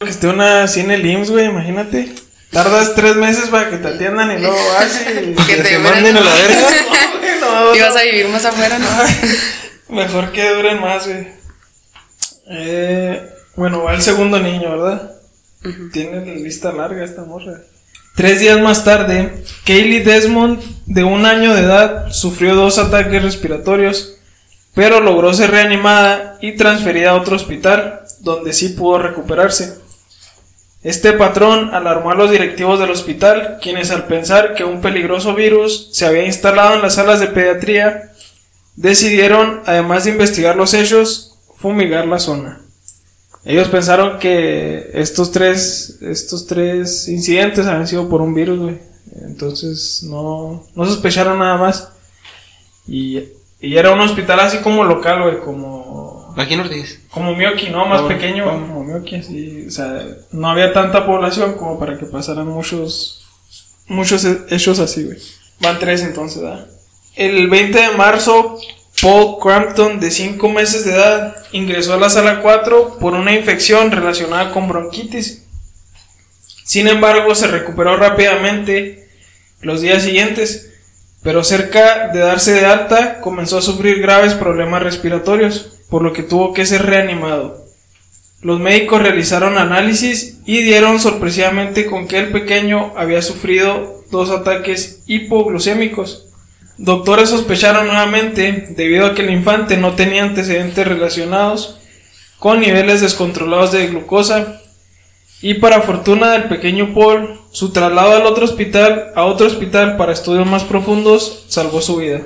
Que 0.00 0.10
esté 0.10 0.28
una 0.28 0.62
así 0.62 0.80
en 0.80 0.92
el 0.92 1.04
IMSS, 1.04 1.30
güey, 1.30 1.46
imagínate. 1.46 2.14
Tardas 2.50 2.94
tres 2.94 3.16
meses 3.16 3.50
para 3.50 3.68
que 3.70 3.76
te 3.78 3.88
atiendan 3.88 4.30
y 4.30 4.40
luego 4.40 4.56
vas 4.74 5.00
y 5.02 5.34
Que 5.46 5.56
te 5.56 5.78
manden 5.80 6.16
a 6.16 6.20
la 6.20 6.34
verga. 6.34 6.60
No, 7.40 7.68
güey, 7.68 7.70
no, 7.70 7.74
Y 7.76 7.78
no. 7.78 7.86
vas 7.86 7.96
a 7.96 8.02
vivir 8.02 8.28
más 8.28 8.44
afuera, 8.44 8.78
¿no? 8.78 8.86
Mejor 9.96 10.32
que 10.32 10.54
duren 10.54 10.80
más, 10.80 11.06
güey. 11.06 11.37
Eh, 12.50 13.30
bueno, 13.56 13.82
va 13.82 13.94
el 13.94 14.02
segundo 14.02 14.38
niño, 14.38 14.70
¿verdad? 14.70 15.12
Tiene 15.92 16.24
la 16.24 16.34
lista 16.34 16.72
larga 16.72 17.04
esta 17.04 17.24
morra. 17.24 17.60
Tres 18.14 18.40
días 18.40 18.60
más 18.60 18.84
tarde, 18.84 19.44
Kaylee 19.64 20.02
Desmond, 20.02 20.60
de 20.86 21.04
un 21.04 21.26
año 21.26 21.54
de 21.54 21.60
edad, 21.60 22.10
sufrió 22.10 22.54
dos 22.54 22.78
ataques 22.78 23.22
respiratorios, 23.22 24.16
pero 24.74 25.00
logró 25.00 25.32
ser 25.34 25.50
reanimada 25.50 26.36
y 26.40 26.56
transferida 26.56 27.10
a 27.10 27.14
otro 27.14 27.36
hospital, 27.36 28.00
donde 28.20 28.52
sí 28.52 28.70
pudo 28.70 28.98
recuperarse. 28.98 29.78
Este 30.82 31.12
patrón 31.12 31.74
alarmó 31.74 32.12
a 32.12 32.14
los 32.14 32.30
directivos 32.30 32.80
del 32.80 32.90
hospital, 32.90 33.58
quienes 33.60 33.90
al 33.90 34.06
pensar 34.06 34.54
que 34.54 34.64
un 34.64 34.80
peligroso 34.80 35.34
virus 35.34 35.90
se 35.92 36.06
había 36.06 36.24
instalado 36.24 36.74
en 36.74 36.82
las 36.82 36.94
salas 36.94 37.20
de 37.20 37.26
pediatría, 37.26 38.12
decidieron, 38.76 39.62
además 39.66 40.04
de 40.04 40.12
investigar 40.12 40.56
los 40.56 40.74
hechos, 40.74 41.37
fumigar 41.58 42.06
la 42.06 42.18
zona. 42.18 42.60
Ellos 43.44 43.68
pensaron 43.68 44.18
que 44.18 44.90
estos 44.94 45.30
tres, 45.30 45.98
estos 46.02 46.46
tres 46.46 47.08
incidentes 47.08 47.66
habían 47.66 47.86
sido 47.86 48.08
por 48.08 48.20
un 48.20 48.34
virus, 48.34 48.58
güey. 48.58 48.78
Entonces 49.22 50.02
no, 50.04 50.64
no 50.74 50.84
sospecharon 50.86 51.38
nada 51.38 51.56
más. 51.56 51.88
Y, 52.86 53.18
y 53.60 53.76
era 53.76 53.92
un 53.92 54.00
hospital 54.00 54.40
así 54.40 54.58
como 54.58 54.84
local, 54.84 55.22
güey, 55.22 55.40
como, 55.40 56.34
Aquí 56.36 56.54
en 56.54 56.60
Ortiz. 56.60 57.00
como 57.10 57.34
Mioki, 57.34 57.70
¿no? 57.70 57.86
Más 57.86 58.02
Oh, 58.02 58.08
pequeño, 58.08 58.44
como 58.44 58.84
Mioki, 58.84 59.16
así. 59.16 59.64
O 59.66 59.70
sea, 59.70 60.04
no 60.32 60.48
había 60.50 60.72
tanta 60.72 61.04
población 61.06 61.54
como 61.54 61.78
para 61.78 61.98
que 61.98 62.06
pasaran 62.06 62.46
muchos, 62.48 63.24
muchos 63.86 64.24
he- 64.24 64.44
hechos 64.50 64.78
así, 64.78 65.04
güey. 65.04 65.18
Van 65.60 65.78
tres 65.78 66.02
entonces, 66.02 66.42
¿verdad? 66.42 66.66
El 67.16 67.48
20 67.48 67.78
de 67.78 67.96
marzo, 67.96 68.58
Paul 69.00 69.38
Crampton, 69.40 70.00
de 70.00 70.10
5 70.10 70.48
meses 70.48 70.84
de 70.84 70.94
edad, 70.94 71.36
ingresó 71.52 71.94
a 71.94 71.98
la 71.98 72.10
sala 72.10 72.40
4 72.40 72.98
por 72.98 73.14
una 73.14 73.32
infección 73.32 73.92
relacionada 73.92 74.50
con 74.52 74.66
bronquitis. 74.66 75.44
Sin 76.64 76.88
embargo, 76.88 77.34
se 77.34 77.46
recuperó 77.46 77.96
rápidamente 77.96 79.08
los 79.60 79.80
días 79.80 80.02
siguientes, 80.02 80.72
pero 81.22 81.44
cerca 81.44 82.08
de 82.08 82.20
darse 82.20 82.52
de 82.52 82.66
alta 82.66 83.20
comenzó 83.20 83.58
a 83.58 83.62
sufrir 83.62 84.00
graves 84.00 84.34
problemas 84.34 84.82
respiratorios, 84.82 85.80
por 85.88 86.02
lo 86.02 86.12
que 86.12 86.22
tuvo 86.22 86.52
que 86.52 86.66
ser 86.66 86.84
reanimado. 86.86 87.64
Los 88.40 88.60
médicos 88.60 89.02
realizaron 89.02 89.58
análisis 89.58 90.38
y 90.44 90.62
dieron 90.62 91.00
sorpresivamente 91.00 91.86
con 91.86 92.06
que 92.06 92.18
el 92.18 92.30
pequeño 92.30 92.92
había 92.96 93.22
sufrido 93.22 94.04
dos 94.10 94.30
ataques 94.30 95.02
hipoglucémicos. 95.06 96.27
Doctores 96.78 97.30
sospecharon 97.30 97.88
nuevamente 97.88 98.68
debido 98.70 99.06
a 99.06 99.14
que 99.14 99.22
el 99.22 99.30
infante 99.30 99.76
no 99.76 99.94
tenía 99.94 100.22
antecedentes 100.22 100.86
relacionados 100.86 101.78
con 102.38 102.60
niveles 102.60 103.00
descontrolados 103.00 103.72
de 103.72 103.88
glucosa 103.88 104.62
y 105.42 105.54
para 105.54 105.82
fortuna 105.82 106.32
del 106.32 106.44
pequeño 106.44 106.94
Paul, 106.94 107.40
su 107.50 107.72
traslado 107.72 108.16
al 108.16 108.26
otro 108.26 108.44
hospital, 108.44 109.10
a 109.16 109.24
otro 109.24 109.48
hospital 109.48 109.96
para 109.96 110.12
estudios 110.12 110.46
más 110.46 110.64
profundos, 110.64 111.46
salvó 111.48 111.80
su 111.80 111.96
vida. 111.96 112.22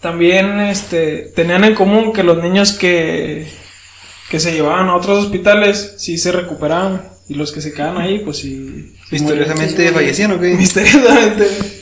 También 0.00 0.60
este, 0.60 1.32
tenían 1.34 1.64
en 1.64 1.74
común 1.74 2.12
que 2.12 2.22
los 2.22 2.42
niños 2.42 2.72
que, 2.72 3.46
que 4.30 4.40
se 4.40 4.52
llevaban 4.52 4.88
a 4.88 4.96
otros 4.96 5.24
hospitales 5.24 5.94
sí 5.96 6.18
se 6.18 6.32
recuperaban 6.32 7.02
y 7.28 7.34
los 7.34 7.52
que 7.52 7.62
se 7.62 7.72
quedaban 7.72 7.98
ahí 7.98 8.18
pues 8.18 8.38
sí... 8.38 8.94
Misteriosamente 9.10 9.76
morían. 9.76 9.94
fallecían, 9.94 10.32
¿o 10.32 10.40
qué? 10.40 10.48
Misteriosamente. 10.58 11.77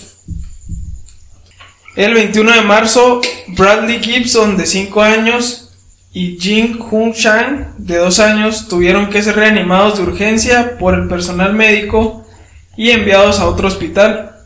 El 1.97 2.13
21 2.13 2.53
de 2.53 2.61
marzo, 2.61 3.23
Bradley 3.49 4.01
Gibson, 4.01 4.59
de 4.59 4.67
5 4.67 5.01
años, 5.01 5.71
y 6.13 6.37
Jin 6.39 6.79
Hun 6.91 7.15
Chang, 7.15 7.75
de 7.79 7.97
2 7.97 8.19
años, 8.21 8.69
tuvieron 8.69 9.09
que 9.09 9.23
ser 9.23 9.37
reanimados 9.37 9.97
de 9.97 10.03
urgencia 10.03 10.77
por 10.79 10.93
el 10.93 11.09
personal 11.09 11.55
médico 11.55 12.27
y 12.77 12.91
enviados 12.91 13.41
a 13.41 13.47
otro 13.47 13.67
hospital. 13.69 14.37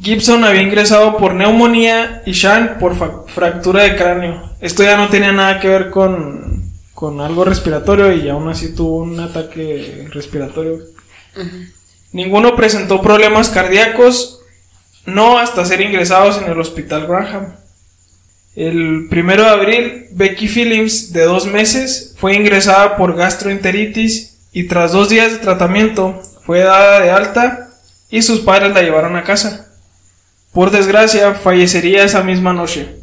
Gibson 0.00 0.44
había 0.44 0.62
ingresado 0.62 1.16
por 1.16 1.34
neumonía 1.34 2.22
y 2.24 2.32
Chang 2.32 2.78
por 2.78 2.94
fractura 3.26 3.82
de 3.82 3.96
cráneo. 3.96 4.52
Esto 4.60 4.84
ya 4.84 4.96
no 4.96 5.08
tenía 5.08 5.32
nada 5.32 5.58
que 5.58 5.68
ver 5.68 5.90
con, 5.90 6.70
con 6.94 7.20
algo 7.20 7.44
respiratorio 7.44 8.12
y 8.12 8.28
aún 8.28 8.48
así 8.48 8.76
tuvo 8.76 8.98
un 8.98 9.18
ataque 9.18 10.06
respiratorio. 10.12 10.78
Ninguno 12.12 12.54
presentó 12.54 13.02
problemas 13.02 13.48
cardíacos, 13.48 14.35
no 15.06 15.38
hasta 15.38 15.64
ser 15.64 15.80
ingresados 15.80 16.38
en 16.38 16.50
el 16.50 16.60
hospital 16.60 17.06
Graham. 17.06 17.54
El 18.54 19.06
primero 19.10 19.42
de 19.44 19.50
abril, 19.50 20.06
Becky 20.12 20.48
Phillips, 20.48 21.12
de 21.12 21.24
dos 21.24 21.46
meses, 21.46 22.14
fue 22.18 22.34
ingresada 22.34 22.96
por 22.96 23.14
gastroenteritis 23.14 24.38
y 24.52 24.64
tras 24.64 24.92
dos 24.92 25.08
días 25.10 25.32
de 25.32 25.38
tratamiento 25.38 26.20
fue 26.44 26.60
dada 26.60 27.00
de 27.00 27.10
alta 27.10 27.68
y 28.10 28.22
sus 28.22 28.40
padres 28.40 28.72
la 28.72 28.82
llevaron 28.82 29.16
a 29.16 29.24
casa. 29.24 29.68
Por 30.52 30.70
desgracia, 30.70 31.34
fallecería 31.34 32.02
esa 32.04 32.22
misma 32.22 32.54
noche. 32.54 32.96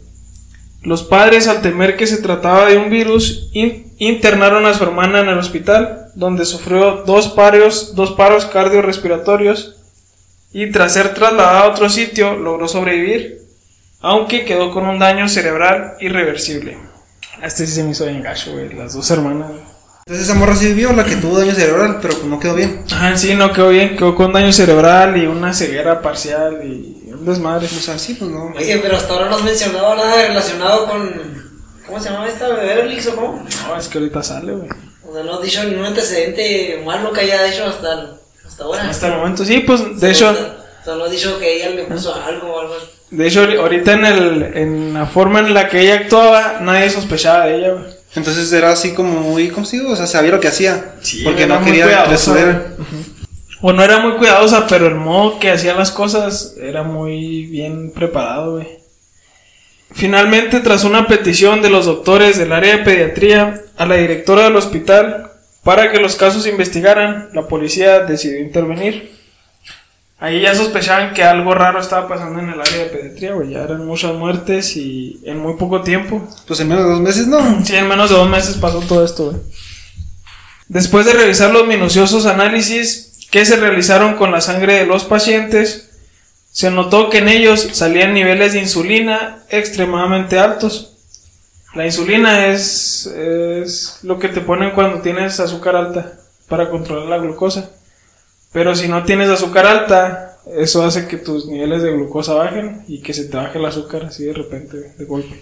Los 0.81 1.03
padres, 1.03 1.47
al 1.47 1.61
temer 1.61 1.95
que 1.95 2.07
se 2.07 2.17
trataba 2.17 2.65
de 2.65 2.77
un 2.77 2.89
virus, 2.89 3.49
in- 3.53 3.93
internaron 3.99 4.65
a 4.65 4.73
su 4.73 4.83
hermana 4.83 5.19
en 5.19 5.29
el 5.29 5.37
hospital, 5.37 6.07
donde 6.15 6.45
sufrió 6.45 7.03
dos 7.05 7.29
paros, 7.29 7.93
dos 7.95 8.13
paros 8.13 8.45
cardiorrespiratorios 8.47 9.75
y 10.53 10.71
tras 10.71 10.93
ser 10.93 11.13
trasladada 11.13 11.61
a 11.61 11.69
otro 11.69 11.89
sitio 11.89 12.35
logró 12.35 12.67
sobrevivir, 12.67 13.41
aunque 13.99 14.45
quedó 14.45 14.71
con 14.71 14.85
un 14.85 14.99
daño 14.99 15.27
cerebral 15.27 15.95
irreversible. 15.99 16.77
Este 17.41 17.65
sí 17.65 17.73
se 17.73 17.83
me 17.83 17.91
hizo 17.91 18.05
bien 18.05 18.21
gacho, 18.21 18.53
güey, 18.53 18.71
las 18.73 18.93
dos 18.93 19.09
hermanas. 19.11 19.51
Entonces 20.05 20.27
esa 20.27 20.37
morra 20.37 20.55
sí 20.55 20.67
vivió, 20.67 20.91
la 20.93 21.05
que 21.05 21.15
tuvo 21.15 21.39
daño 21.39 21.53
cerebral, 21.53 21.99
pero 22.01 22.13
pues 22.13 22.25
no 22.25 22.39
quedó 22.39 22.55
bien. 22.55 22.83
Ajá, 22.91 23.17
sí, 23.17 23.33
no 23.35 23.51
quedó 23.51 23.69
bien, 23.69 23.95
quedó 23.95 24.13
con 24.15 24.33
daño 24.33 24.51
cerebral 24.51 25.17
y 25.17 25.25
una 25.25 25.53
ceguera 25.53 26.01
parcial 26.01 26.59
y 26.63 27.09
un 27.11 27.25
desmadre. 27.25 27.65
O 27.65 27.69
sea, 27.69 27.97
sí, 27.97 28.13
pues 28.13 28.29
no. 28.29 28.47
Oye, 28.55 28.79
pero 28.79 28.97
hasta 28.97 29.13
ahora 29.13 29.29
no 29.29 29.37
has 29.37 29.43
mencionado 29.43 29.95
nada 29.95 30.27
relacionado 30.27 30.87
con. 30.87 31.43
¿Cómo 31.87 31.99
se 31.99 32.09
llama 32.09 32.27
esta? 32.27 32.49
¿Beverly 32.49 32.99
o 33.07 33.15
cómo? 33.15 33.45
No, 33.67 33.77
es 33.77 33.87
que 33.87 33.97
ahorita 33.97 34.21
sale, 34.21 34.51
güey. 34.51 34.69
O 35.07 35.13
sea, 35.13 35.23
no 35.23 35.35
has 35.35 35.41
dicho 35.41 35.63
ningún 35.63 35.85
antecedente 35.85 36.81
malo 36.85 37.13
que 37.13 37.21
haya 37.21 37.47
hecho 37.47 37.65
hasta, 37.65 38.17
hasta 38.53 38.63
ahora. 38.65 38.89
Hasta 38.89 39.07
el 39.07 39.13
momento, 39.17 39.43
sí, 39.45 39.59
pues 39.59 39.99
de 39.99 40.11
hecho, 40.11 40.31
no 40.85 41.03
has 41.03 41.11
dicho 41.11 41.39
que 41.39 41.55
ella 41.55 41.69
le 41.71 41.83
puso 41.85 42.13
algo 42.13 42.53
o 42.53 42.59
algo. 42.59 42.75
de 43.09 43.27
hecho 43.27 43.41
ahorita 43.41 43.93
en 43.93 44.05
el, 44.05 44.43
en 44.55 44.93
la 44.93 45.05
forma 45.07 45.39
en 45.39 45.53
la 45.53 45.69
que 45.69 45.81
ella 45.81 45.95
actuaba, 45.95 46.59
nadie 46.61 46.89
sospechaba 46.89 47.47
de 47.47 47.57
ella, 47.57 47.71
güey. 47.73 47.85
Entonces 48.15 48.53
era 48.53 48.71
así 48.71 48.93
como 48.93 49.21
muy, 49.21 49.49
¿cómo 49.49 49.65
se 49.65 49.77
digo? 49.77 49.91
O 49.91 49.95
sea, 49.95 50.05
sabía 50.05 50.31
lo 50.31 50.39
que 50.39 50.47
hacía. 50.47 50.93
porque 51.23 51.43
era 51.43 51.59
no 51.59 51.65
quería 51.65 52.05
güey. 52.05 52.45
O 53.61 53.73
no 53.73 53.83
era 53.83 53.99
muy 53.99 54.17
cuidadosa, 54.17 54.67
pero 54.67 54.85
el 54.85 54.95
modo 54.95 55.39
que 55.39 55.49
hacía 55.49 55.73
las 55.73 55.89
cosas 55.89 56.55
era 56.61 56.83
muy 56.83 57.45
bien 57.45 57.91
preparado, 57.91 58.53
güey. 58.53 58.67
Finalmente, 59.95 60.59
tras 60.59 60.83
una 60.83 61.07
petición 61.07 61.61
de 61.63 61.69
los 61.69 61.85
doctores 61.85 62.37
del 62.37 62.51
área 62.51 62.77
de 62.77 62.83
pediatría 62.83 63.63
a 63.77 63.85
la 63.85 63.95
directora 63.95 64.43
del 64.43 64.57
hospital 64.57 65.32
para 65.63 65.91
que 65.91 65.99
los 65.99 66.15
casos 66.15 66.43
se 66.43 66.49
investigaran, 66.49 67.29
la 67.33 67.47
policía 67.47 67.99
decidió 68.01 68.39
intervenir. 68.39 69.13
Ahí 70.19 70.41
ya 70.41 70.55
sospechaban 70.55 71.13
que 71.13 71.23
algo 71.23 71.53
raro 71.53 71.81
estaba 71.81 72.07
pasando 72.07 72.39
en 72.39 72.49
el 72.49 72.61
área 72.61 72.77
de 72.77 72.85
pediatría, 72.85 73.33
güey. 73.33 73.51
Ya 73.51 73.63
eran 73.63 73.85
muchas 73.85 74.13
muertes 74.13 74.77
y 74.77 75.21
en 75.25 75.39
muy 75.39 75.55
poco 75.55 75.81
tiempo. 75.81 76.25
Pues 76.47 76.59
en 76.61 76.69
menos 76.69 76.85
de 76.85 76.91
dos 76.91 77.01
meses, 77.01 77.27
no. 77.27 77.59
Sí, 77.65 77.75
en 77.75 77.87
menos 77.87 78.09
de 78.09 78.15
dos 78.15 78.29
meses 78.29 78.55
pasó 78.57 78.79
todo 78.79 79.03
esto, 79.03 79.31
güey. 79.31 79.41
Después 80.69 81.05
de 81.05 81.13
revisar 81.13 81.51
los 81.51 81.67
minuciosos 81.67 82.25
análisis 82.25 83.27
que 83.31 83.45
se 83.45 83.57
realizaron 83.57 84.15
con 84.15 84.31
la 84.31 84.41
sangre 84.41 84.75
de 84.75 84.85
los 84.85 85.03
pacientes, 85.03 85.89
se 86.51 86.71
notó 86.71 87.09
que 87.09 87.17
en 87.17 87.29
ellos 87.29 87.69
salían 87.73 88.13
niveles 88.13 88.53
de 88.53 88.59
insulina 88.59 89.43
extremadamente 89.49 90.39
altos. 90.39 90.92
La 91.75 91.85
insulina 91.85 92.47
es, 92.47 93.07
es 93.07 93.99
lo 94.03 94.19
que 94.19 94.29
te 94.29 94.41
ponen 94.41 94.71
cuando 94.71 95.01
tienes 95.01 95.39
azúcar 95.39 95.75
alta 95.75 96.13
para 96.47 96.69
controlar 96.69 97.09
la 97.09 97.17
glucosa. 97.17 97.71
Pero 98.51 98.75
si 98.75 98.87
no 98.87 99.03
tienes 99.03 99.29
azúcar 99.29 99.65
alta, 99.65 100.37
eso 100.55 100.83
hace 100.83 101.07
que 101.07 101.17
tus 101.17 101.47
niveles 101.47 101.81
de 101.81 101.91
glucosa 101.91 102.35
bajen 102.35 102.83
y 102.87 103.01
que 103.01 103.13
se 103.13 103.25
te 103.25 103.37
baje 103.37 103.57
el 103.57 103.65
azúcar 103.65 104.05
así 104.05 104.25
de 104.25 104.33
repente, 104.33 104.93
de 104.97 105.05
golpe. 105.05 105.41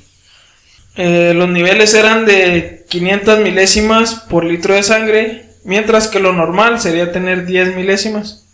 Eh, 0.95 1.33
los 1.35 1.49
niveles 1.49 1.93
eran 1.93 2.25
de 2.25 2.85
500 2.89 3.39
milésimas 3.39 4.15
por 4.29 4.45
litro 4.45 4.73
de 4.73 4.83
sangre, 4.83 5.45
mientras 5.65 6.07
que 6.07 6.19
lo 6.19 6.31
normal 6.31 6.79
sería 6.79 7.11
tener 7.11 7.45
10 7.45 7.75
milésimas. 7.75 8.45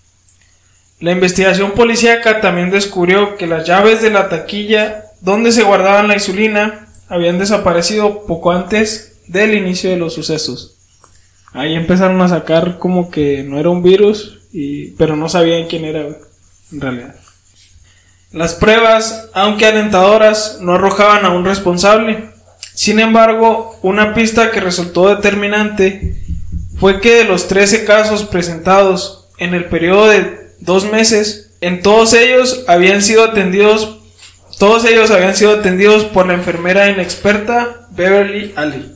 La 0.99 1.11
investigación 1.11 1.73
policíaca 1.73 2.41
también 2.41 2.71
descubrió 2.71 3.37
que 3.37 3.45
las 3.45 3.67
llaves 3.67 4.01
de 4.01 4.09
la 4.09 4.29
taquilla 4.29 5.03
donde 5.21 5.51
se 5.51 5.61
guardaban 5.61 6.07
la 6.07 6.15
insulina 6.15 6.86
habían 7.07 7.39
desaparecido 7.39 8.25
poco 8.25 8.51
antes 8.51 9.19
del 9.27 9.55
inicio 9.55 9.89
de 9.89 9.97
los 9.97 10.13
sucesos. 10.13 10.77
Ahí 11.53 11.75
empezaron 11.75 12.21
a 12.21 12.27
sacar 12.27 12.77
como 12.77 13.09
que 13.09 13.43
no 13.43 13.59
era 13.59 13.69
un 13.69 13.83
virus, 13.83 14.39
y, 14.51 14.91
pero 14.91 15.15
no 15.15 15.29
sabían 15.29 15.67
quién 15.67 15.85
era 15.85 16.01
en 16.01 16.81
realidad. 16.81 17.15
Las 18.31 18.53
pruebas, 18.55 19.29
aunque 19.33 19.65
alentadoras, 19.65 20.59
no 20.61 20.73
arrojaban 20.73 21.25
a 21.25 21.29
un 21.29 21.45
responsable. 21.45 22.29
Sin 22.73 22.99
embargo, 22.99 23.77
una 23.81 24.13
pista 24.13 24.51
que 24.51 24.59
resultó 24.59 25.07
determinante 25.07 26.17
fue 26.77 26.99
que 26.99 27.15
de 27.15 27.23
los 27.23 27.47
13 27.47 27.85
casos 27.85 28.25
presentados 28.25 29.29
en 29.37 29.53
el 29.53 29.65
periodo 29.65 30.07
de 30.07 30.51
dos 30.59 30.91
meses, 30.91 31.51
en 31.61 31.81
todos 31.81 32.13
ellos 32.13 32.65
habían 32.67 33.01
sido 33.01 33.23
atendidos, 33.23 33.96
todos 34.57 34.85
ellos 34.85 35.11
habían 35.11 35.35
sido 35.35 35.51
atendidos 35.51 36.05
por 36.05 36.25
la 36.25 36.33
enfermera 36.33 36.89
inexperta 36.89 37.87
Beverly 37.91 38.53
Alley. 38.55 38.93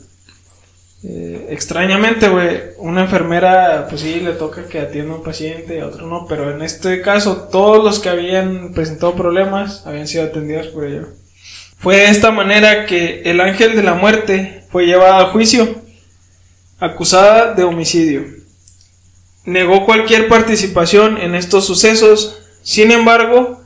Eh, 1.03 1.47
extrañamente, 1.49 2.29
güey, 2.29 2.59
una 2.77 3.01
enfermera, 3.01 3.87
pues 3.89 4.01
sí, 4.01 4.19
le 4.19 4.33
toca 4.33 4.65
que 4.67 4.79
atienda 4.79 5.13
a 5.13 5.17
un 5.17 5.23
paciente 5.23 5.77
y 5.77 5.79
a 5.79 5.87
otro 5.87 6.05
no, 6.05 6.27
pero 6.27 6.51
en 6.51 6.61
este 6.61 7.01
caso 7.01 7.47
todos 7.51 7.83
los 7.83 7.99
que 7.99 8.09
habían 8.09 8.73
presentado 8.73 9.15
problemas 9.15 9.85
habían 9.87 10.07
sido 10.07 10.25
atendidos 10.25 10.67
por 10.67 10.85
ella. 10.85 11.07
Fue 11.77 11.97
de 11.97 12.09
esta 12.09 12.29
manera 12.29 12.85
que 12.85 13.23
el 13.25 13.41
ángel 13.41 13.75
de 13.75 13.81
la 13.81 13.95
muerte 13.95 14.65
fue 14.71 14.85
llevada 14.85 15.21
a 15.21 15.31
juicio, 15.31 15.81
acusada 16.79 17.55
de 17.55 17.63
homicidio. 17.63 18.23
Negó 19.45 19.85
cualquier 19.85 20.27
participación 20.27 21.17
en 21.17 21.33
estos 21.33 21.65
sucesos, 21.65 22.43
sin 22.61 22.91
embargo, 22.91 23.60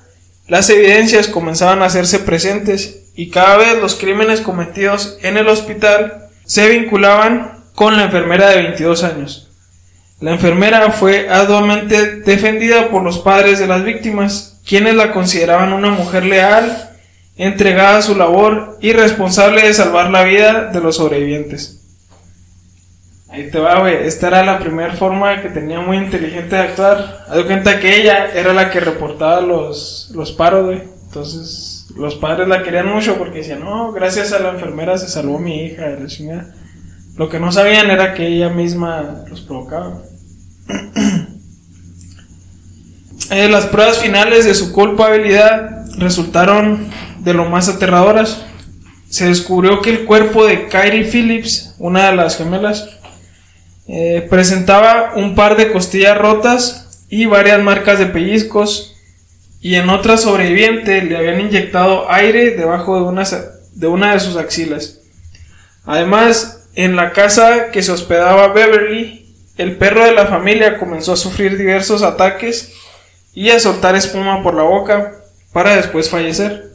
las 0.48 0.70
evidencias 0.70 1.28
comenzaban 1.28 1.82
a 1.82 1.86
hacerse 1.86 2.20
presentes 2.20 3.04
y 3.16 3.30
cada 3.30 3.58
vez 3.58 3.82
los 3.82 3.96
crímenes 3.96 4.42
cometidos 4.42 5.18
en 5.24 5.38
el 5.38 5.48
hospital 5.48 6.30
se 6.46 6.70
vinculaban 6.70 7.64
con 7.74 7.98
la 7.98 8.04
enfermera 8.04 8.50
de 8.50 8.64
22 8.64 9.04
años. 9.04 9.52
La 10.20 10.32
enfermera 10.32 10.92
fue 10.92 11.30
arduamente 11.30 12.22
defendida 12.22 12.90
por 12.90 13.04
los 13.04 13.20
padres 13.20 13.60
de 13.60 13.68
las 13.68 13.84
víctimas, 13.84 14.60
quienes 14.66 14.96
la 14.96 15.12
consideraban 15.12 15.74
una 15.74 15.90
mujer 15.90 16.26
leal, 16.26 16.92
entregada 17.38 17.98
a 17.98 18.02
su 18.02 18.16
labor 18.16 18.78
y 18.82 18.94
responsable 18.94 19.64
de 19.64 19.74
salvar 19.74 20.10
la 20.12 20.24
vida 20.24 20.72
de 20.72 20.80
los 20.80 20.96
sobrevivientes. 20.98 21.85
Ahí 23.28 23.50
te 23.50 23.60
va, 23.60 23.80
güey. 23.80 24.06
Esta 24.06 24.28
era 24.28 24.46
la 24.46 24.60
primera 24.60 24.94
forma 24.94 25.42
que 25.42 25.50
tenía 25.50 25.80
muy 25.80 25.98
inteligente 25.98 26.56
de 26.56 26.62
actuar. 26.62 27.26
Haz 27.28 27.36
de 27.36 27.46
cuenta 27.46 27.80
que 27.80 28.00
ella 28.02 28.32
era 28.34 28.54
la 28.54 28.70
que 28.70 28.80
reportaba 28.80 29.42
los, 29.42 30.12
los 30.14 30.32
paros, 30.32 30.66
güey. 30.66 30.84
Entonces, 31.08 31.88
los 31.96 32.16
padres 32.16 32.48
la 32.48 32.62
querían 32.62 32.88
mucho 32.88 33.18
porque 33.18 33.40
decían, 33.40 33.62
no, 33.62 33.92
gracias 33.92 34.34
a 34.34 34.40
la 34.40 34.50
enfermera 34.50 34.98
se 34.98 35.08
salvó 35.08 35.40
mi 35.40 35.66
hija. 35.66 35.88
la 35.88 36.08
chingada". 36.08 36.54
Lo 37.18 37.30
que 37.30 37.40
no 37.40 37.52
sabían 37.52 37.90
era 37.90 38.14
que 38.14 38.28
ella 38.28 38.50
misma 38.50 39.24
los 39.30 39.42
provocaba. 39.42 40.02
Eh, 43.32 43.50
las 43.50 43.66
pruebas 43.66 43.98
finales 43.98 44.46
de 44.46 44.54
su 44.54 44.72
culpabilidad 44.72 45.88
resultaron 45.98 46.90
de 47.20 47.34
lo 47.34 47.46
más 47.46 47.68
aterradoras. 47.68 48.46
Se 49.10 49.26
descubrió 49.28 49.82
que 49.82 49.90
el 49.90 50.06
cuerpo 50.06 50.46
de 50.46 50.68
Kyrie 50.68 51.06
Phillips, 51.06 51.74
una 51.80 52.12
de 52.12 52.16
las 52.16 52.38
gemelas, 52.38 52.95
eh, 53.88 54.26
presentaba 54.30 55.14
un 55.16 55.36
par 55.36 55.58
de 55.58 55.72
costillas 55.72 56.18
rotas 56.18 57.06
y 57.10 57.26
varias 57.26 57.62
marcas 57.62 58.00
de 58.00 58.08
pellizcos. 58.08 58.96
Y 59.62 59.76
en 59.76 59.90
otra 59.90 60.18
sobreviviente 60.18 61.02
le 61.02 61.18
habían 61.18 61.42
inyectado 61.42 62.12
aire 62.12 62.52
debajo 62.52 62.96
de 62.98 63.04
una, 63.04 63.24
de 63.74 63.88
una 63.88 64.14
de 64.14 64.20
sus 64.20 64.38
axilas. 64.38 65.00
Además, 65.86 66.68
en 66.76 66.96
la 66.96 67.14
casa 67.14 67.72
que 67.72 67.82
se 67.82 67.92
hospedaba 67.92 68.50
Beverly, 68.50 69.34
el 69.58 69.78
perro 69.78 70.04
de 70.04 70.12
la 70.12 70.28
familia 70.28 70.78
comenzó 70.78 71.14
a 71.14 71.18
sufrir 71.18 71.58
diversos 71.58 72.04
ataques 72.04 72.74
y 73.34 73.50
a 73.50 73.60
soltar 73.60 73.96
espuma 73.96 74.44
por 74.44 74.54
la 74.54 74.64
boca 74.64 75.14
para 75.54 75.76
después 75.76 76.10
fallecer. 76.10 76.72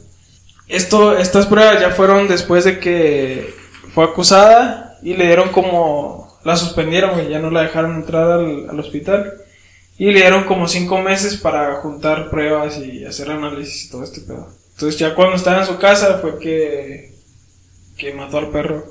Esto, 0.67 1.17
estas 1.17 1.45
pruebas 1.45 1.79
ya 1.79 1.91
fueron 1.91 2.27
después 2.27 2.63
de 2.63 2.79
que 2.79 3.53
fue 3.93 4.05
acusada 4.05 4.97
y 5.03 5.13
le 5.15 5.25
dieron 5.27 5.49
como 5.49 6.20
la 6.43 6.55
suspendieron 6.55 7.19
y 7.23 7.29
ya 7.29 7.39
no 7.39 7.49
la 7.49 7.61
dejaron 7.63 7.95
entrar 7.95 8.31
al, 8.31 8.69
al 8.69 8.79
hospital 8.79 9.33
y 9.97 10.05
le 10.05 10.21
dieron 10.21 10.45
como 10.45 10.67
cinco 10.67 10.99
meses 10.99 11.37
para 11.37 11.75
juntar 11.75 12.29
pruebas 12.29 12.79
y 12.79 13.05
hacer 13.05 13.29
análisis 13.29 13.85
y 13.85 13.91
todo 13.91 14.03
este 14.03 14.21
pedo. 14.21 14.47
Entonces 14.73 14.99
ya 14.99 15.13
cuando 15.13 15.35
estaba 15.35 15.59
en 15.59 15.67
su 15.67 15.77
casa 15.77 16.17
fue 16.19 16.39
que, 16.39 17.13
que 17.97 18.13
mató 18.13 18.39
al 18.39 18.49
perro. 18.49 18.83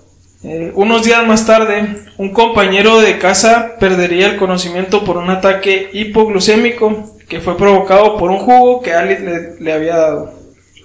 Eh, 0.44 0.70
unos 0.74 1.04
días 1.04 1.26
más 1.26 1.44
tarde, 1.46 1.96
un 2.16 2.32
compañero 2.32 3.00
de 3.00 3.18
casa 3.18 3.76
perdería 3.80 4.28
el 4.28 4.36
conocimiento 4.36 5.04
por 5.04 5.16
un 5.16 5.30
ataque 5.30 5.90
hipoglucémico 5.92 7.18
que 7.28 7.40
fue 7.40 7.56
provocado 7.56 8.16
por 8.16 8.30
un 8.30 8.38
jugo 8.38 8.80
que 8.80 8.94
Ali 8.94 9.16
le, 9.58 9.72
había 9.72 9.96
dado. 9.96 10.32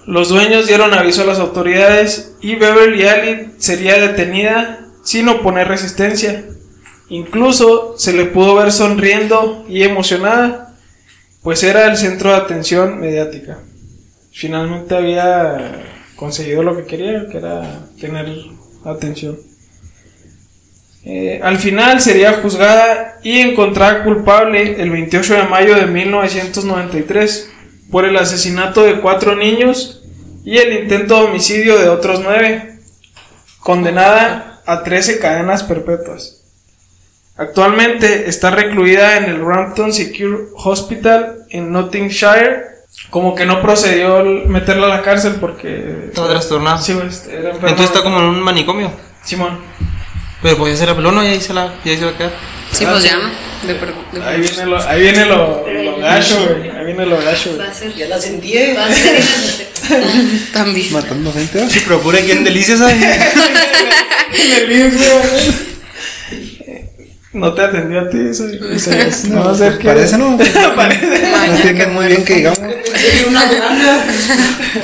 Los 0.07 0.29
dueños 0.29 0.65
dieron 0.65 0.93
aviso 0.93 1.21
a 1.21 1.25
las 1.25 1.39
autoridades 1.39 2.35
y 2.41 2.55
Beverly 2.55 3.07
Ali 3.07 3.51
sería 3.57 3.99
detenida 3.99 4.84
sin 5.05 5.29
oponer 5.29 5.69
resistencia. 5.69 6.43
Incluso 7.07 7.95
se 7.97 8.11
le 8.11 8.25
pudo 8.25 8.55
ver 8.55 8.71
sonriendo 8.71 9.63
y 9.69 9.83
emocionada, 9.83 10.75
pues 11.43 11.63
era 11.63 11.85
el 11.85 11.95
centro 11.95 12.31
de 12.31 12.37
atención 12.37 12.99
mediática. 12.99 13.59
Finalmente 14.33 14.95
había 14.95 15.83
conseguido 16.15 16.63
lo 16.63 16.75
que 16.75 16.85
quería, 16.85 17.27
que 17.29 17.37
era 17.37 17.87
tener 18.01 18.27
atención. 18.83 19.37
Eh, 21.05 21.39
al 21.43 21.59
final 21.59 22.01
sería 22.01 22.41
juzgada 22.41 23.19
y 23.21 23.39
encontrada 23.39 24.03
culpable 24.03 24.81
el 24.81 24.89
28 24.89 25.35
de 25.35 25.43
mayo 25.43 25.75
de 25.75 25.85
1993 25.85 27.51
por 27.91 28.05
el 28.05 28.17
asesinato 28.17 28.81
de 28.83 29.01
cuatro 29.01 29.35
niños 29.35 30.03
y 30.43 30.57
el 30.57 30.73
intento 30.81 31.15
de 31.15 31.25
homicidio 31.25 31.77
de 31.77 31.89
otros 31.89 32.21
nueve, 32.23 32.79
condenada 33.59 34.54
a 34.65 34.83
13 34.83 35.19
cadenas 35.19 35.63
perpetuas. 35.63 36.41
Actualmente 37.37 38.29
está 38.29 38.49
recluida 38.49 39.17
en 39.17 39.25
el 39.25 39.45
Rampton 39.45 39.91
Secure 39.91 40.45
Hospital 40.55 41.45
en 41.49 41.71
Nottinghamshire. 41.71 42.75
Como 43.09 43.35
que 43.35 43.45
no 43.45 43.61
procedió 43.61 44.23
meterla 44.47 44.85
a 44.87 44.89
la 44.89 45.01
cárcel 45.01 45.35
porque... 45.41 46.05
Estaba 46.07 46.29
trastornada. 46.29 46.77
Sí, 46.77 46.97
este, 47.05 47.37
era. 47.37 47.51
Entonces 47.51 47.87
está 47.87 48.03
como 48.03 48.19
en 48.19 48.25
un 48.25 48.41
manicomio. 48.41 48.89
Simón. 49.21 49.59
Pero 50.41 50.57
pues 50.57 50.73
ya 50.73 50.79
se 50.79 50.85
la 50.85 50.95
peló, 50.95 51.11
¿no? 51.11 51.23
Y 51.23 51.27
ahí 51.27 51.41
se, 51.41 51.53
la, 51.53 51.73
y 51.83 51.89
ahí 51.89 51.97
se 51.97 52.05
va 52.05 52.11
a 52.11 52.17
quedar. 52.17 52.31
Sí, 52.71 52.85
pues 52.85 53.03
ya. 53.03 53.17
De 53.65 53.73
per- 53.75 53.93
de- 54.11 54.23
Ahí 54.23 54.41
viene 54.41 54.65
lo, 54.65 54.87
ahí 54.87 55.01
viene 55.01 55.25
lo, 55.25 55.65
lo 55.67 55.97
gacho, 55.97 56.37
güey. 56.45 56.69
Ahí 56.69 56.85
viene 56.85 57.05
lo 57.05 57.17
gacho, 57.17 57.49
güey. 57.55 57.65
Va 57.65 57.71
a 57.71 57.73
ser. 57.73 57.93
Ya 57.95 58.07
la 58.07 58.19
sentí, 58.19 58.55
eh. 58.57 58.75
Va 58.77 58.85
a 58.85 58.93
ser. 58.93 59.23
También. 60.53 60.91
Matando 60.93 61.31
gente. 61.33 61.67
Sí, 61.69 61.79
procura 61.79 62.19
aquí 62.19 62.31
en 62.31 62.43
Delicias, 62.43 62.79
¿sabes? 62.79 62.95
No 67.35 67.53
te 67.53 67.61
atendió 67.63 67.99
a 67.99 68.09
ti, 68.09 68.17
eso. 68.31 68.45
eso 68.47 68.91
es- 68.91 69.25
no 69.25 69.43
va 69.45 69.51
a 69.51 69.55
ser 69.55 69.77
que. 69.77 69.87
Parece, 69.87 70.17
¿no? 70.17 70.37
Parece. 70.75 71.05
No 71.05 71.55
tiene 71.61 71.85
muy 71.87 72.05
bien 72.07 72.23
que 72.23 72.35
digamos. 72.35 72.59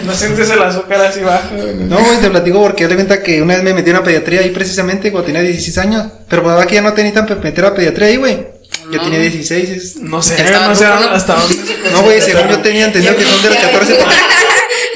No 0.05 0.13
sientes 0.13 0.49
el 0.49 0.61
azúcar 0.61 1.01
así 1.05 1.21
bajo. 1.21 1.55
No, 1.55 1.97
güey, 2.03 2.17
te 2.19 2.29
platico 2.29 2.61
porque 2.61 2.87
le 2.87 2.95
cuenta 2.95 3.21
que 3.21 3.41
una 3.41 3.55
vez 3.55 3.63
me 3.63 3.73
metí 3.73 3.89
en 3.89 3.95
una 3.97 4.03
pediatría 4.05 4.41
ahí 4.41 4.49
precisamente 4.49 5.11
cuando 5.11 5.27
tenía 5.27 5.41
16 5.41 5.77
años. 5.77 6.07
Pero 6.27 6.43
pues 6.43 6.65
que 6.65 6.75
ya 6.75 6.81
no 6.81 6.93
tenía 6.93 7.13
tan 7.13 7.27
meter 7.41 7.65
a 7.65 7.73
pediatría 7.73 8.07
ahí, 8.09 8.17
güey. 8.17 8.47
Yo 8.91 8.97
No. 8.97 9.03
tenía 9.03 9.19
16. 9.19 9.69
es- 9.69 9.95
No 9.97 10.21
sé, 10.21 10.35
no 10.43 10.75
sé 10.75 10.85
¿no? 10.85 10.93
hasta 11.11 11.35
dónde 11.35 11.55
se 11.55 11.91
No, 11.91 12.01
güey, 12.03 12.21
según 12.21 12.49
yo 12.49 12.59
tenía 12.59 12.85
entendido 12.85 13.15
que 13.15 13.23
son 13.23 13.41
de 13.43 13.49
los 13.49 13.57
14 13.59 13.93
para 13.95 14.11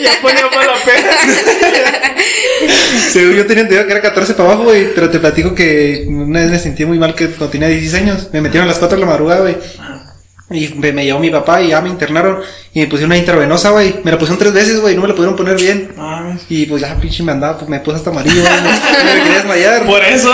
Ya 0.06 0.12
ponía 0.22 0.46
mala 0.48 0.74
pena. 0.86 2.16
Según 3.12 3.36
yo 3.36 3.46
tenía 3.46 3.64
entendido 3.64 3.86
que 3.86 3.92
era 3.92 4.02
14 4.02 4.34
para 4.34 4.50
abajo, 4.50 4.64
güey. 4.66 4.94
Pero 4.94 5.10
te 5.10 5.20
platico 5.20 5.54
que 5.56 6.06
una 6.08 6.42
vez 6.42 6.50
me 6.50 6.60
sentí 6.60 6.86
muy 6.86 7.00
mal 7.00 7.16
que 7.16 7.28
cuando 7.28 7.50
tenía 7.50 7.68
16 7.68 8.02
años. 8.04 8.30
Me 8.32 8.42
metieron 8.42 8.68
a 8.68 8.72
las 8.72 8.80
4 8.80 8.98
de 8.98 9.02
la 9.02 9.10
madrugada, 9.12 9.42
güey. 9.42 9.58
Y 10.52 10.68
me, 10.76 10.92
me 10.92 11.04
llevó 11.04 11.20
mi 11.20 11.32
papá 11.32 11.62
y 11.62 11.70
ya 11.70 11.82
me 11.82 11.90
internaron. 11.90 12.40
Y 12.74 12.82
me 12.82 12.86
pusieron 12.88 13.10
una 13.12 13.18
intravenosa, 13.18 13.72
güey. 13.72 13.96
Me 14.04 14.12
la 14.12 14.18
pusieron 14.20 14.38
tres 14.38 14.54
veces, 14.54 14.80
güey. 14.80 14.96
No 14.96 15.02
me 15.02 15.08
la 15.08 15.16
pudieron 15.16 15.36
poner 15.36 15.58
bien. 15.58 15.92
Y 16.50 16.66
pues 16.68 16.82
ya, 16.82 16.96
pinche 16.98 17.24
me 17.24 17.32
andaba, 17.32 17.58
pues 17.58 17.70
me 17.70 17.80
puse 17.80 17.98
hasta 17.98 18.12
amarillo, 18.12 18.42
güey. 18.42 18.54
Me, 18.62 19.14
me 19.14 19.24
quería 19.24 19.38
desmayar. 19.40 19.86
Por 19.86 20.04
eso. 20.04 20.32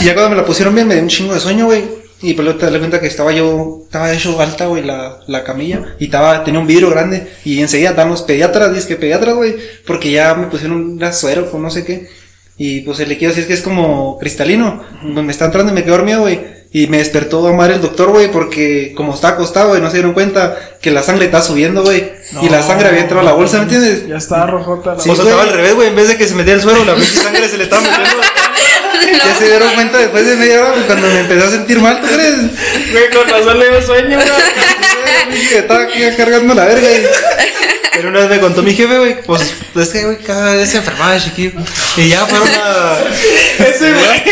Y 0.00 0.04
ya 0.06 0.14
cuando 0.14 0.30
me 0.30 0.36
la 0.36 0.44
pusieron 0.46 0.74
bien, 0.74 0.88
me 0.88 0.94
dio 0.94 1.02
un 1.02 1.08
chingo 1.10 1.34
de 1.34 1.40
sueño, 1.40 1.66
güey. 1.66 2.03
Y 2.24 2.34
pues 2.34 2.44
luego 2.44 2.58
te 2.58 2.66
das 2.70 2.78
cuenta 2.78 3.00
que 3.00 3.06
estaba 3.06 3.32
yo, 3.32 3.80
estaba 3.84 4.12
hecho 4.12 4.40
alta, 4.40 4.66
güey, 4.66 4.82
la, 4.82 5.18
la 5.26 5.44
camilla. 5.44 5.94
Y 5.98 6.06
estaba, 6.06 6.42
tenía 6.42 6.58
un 6.60 6.66
vidrio 6.66 6.90
grande. 6.90 7.30
Y 7.44 7.60
enseguida 7.60 7.92
dan 7.92 8.08
los 8.10 8.22
pediatras, 8.22 8.70
dices 8.70 8.86
que 8.86 8.96
pediatras, 8.96 9.34
güey. 9.34 9.54
Porque 9.86 10.10
ya 10.10 10.34
me 10.34 10.46
pusieron 10.46 10.76
un 11.02 11.12
suero 11.12 11.50
con 11.50 11.62
no 11.62 11.70
sé 11.70 11.84
qué. 11.84 12.08
Y 12.56 12.80
pues 12.82 13.00
el 13.00 13.08
líquido 13.08 13.32
así 13.32 13.40
es 13.40 13.46
que 13.46 13.52
es 13.54 13.62
como 13.62 14.18
cristalino. 14.18 14.82
Me 15.02 15.30
está 15.32 15.44
entrando 15.46 15.72
y 15.72 15.74
me 15.74 15.82
quedé 15.82 15.90
dormido, 15.92 16.20
güey. 16.20 16.54
Y 16.72 16.88
me 16.88 16.98
despertó 16.98 17.46
a 17.46 17.50
amar 17.50 17.70
el 17.70 17.80
doctor, 17.80 18.10
güey, 18.10 18.30
porque 18.32 18.94
como 18.96 19.14
está 19.14 19.28
acostado, 19.28 19.68
güey, 19.68 19.80
no 19.80 19.88
se 19.90 19.98
dieron 19.98 20.12
cuenta 20.12 20.58
que 20.80 20.90
la 20.90 21.04
sangre 21.04 21.26
está 21.26 21.40
subiendo, 21.40 21.84
güey. 21.84 22.10
y 22.42 22.48
la 22.48 22.62
sangre 22.64 22.88
había 22.88 23.02
entrado 23.02 23.20
a 23.20 23.24
la 23.24 23.32
bolsa, 23.32 23.58
¿me 23.58 23.62
entiendes? 23.64 24.08
Ya 24.08 24.16
estaba 24.16 24.46
rojota 24.46 24.94
la 24.94 25.00
Sí, 25.00 25.08
bolsa. 25.08 25.22
o 25.22 25.24
sea, 25.26 25.34
estaba 25.34 25.50
al 25.50 25.56
revés, 25.56 25.74
güey, 25.76 25.88
en 25.90 25.94
vez 25.96 26.08
de 26.08 26.16
que 26.16 26.26
se 26.26 26.34
metía 26.34 26.54
el 26.54 26.60
suero, 26.62 26.84
la 26.84 26.96
sangre 27.00 27.48
se 27.48 27.58
le 27.58 27.64
estaba 27.64 27.80
metiendo. 27.82 28.16
Ya 29.24 29.34
se 29.36 29.46
dieron 29.48 29.72
cuenta 29.74 29.98
después 29.98 30.26
de 30.26 30.36
media 30.36 30.60
hora, 30.60 30.70
güey, 30.72 30.82
cuando 30.86 31.06
me 31.08 31.20
empecé 31.20 31.46
a 31.46 31.50
sentir 31.50 31.80
mal, 31.80 32.00
¿tú 32.00 32.06
crees? 32.06 32.36
Güey, 32.92 33.10
con 33.10 33.28
razón 33.28 33.58
le 33.58 33.70
dio 33.70 33.82
sueño, 33.82 34.18
güey. 34.18 35.48
Estaba 35.54 35.82
aquí 35.84 36.00
cargando 36.16 36.54
la 36.54 36.64
verga. 36.66 36.90
y- 36.92 37.06
Pero 37.94 38.08
una 38.08 38.20
vez 38.20 38.28
me 38.30 38.40
contó 38.40 38.62
mi 38.62 38.74
jefe, 38.74 38.98
güey, 38.98 39.22
pues 39.22 39.54
es 39.76 39.88
que, 39.90 40.04
güey, 40.04 40.18
cada 40.18 40.56
vez 40.56 40.70
se 40.70 40.78
enfermaba 40.78 41.14
de 41.14 41.20
chiquillo. 41.20 41.52
Y 41.96 42.08
ya 42.08 42.26
fueron 42.26 42.48
a. 42.48 42.96
Ese 43.64 43.92
güey. 43.92 44.22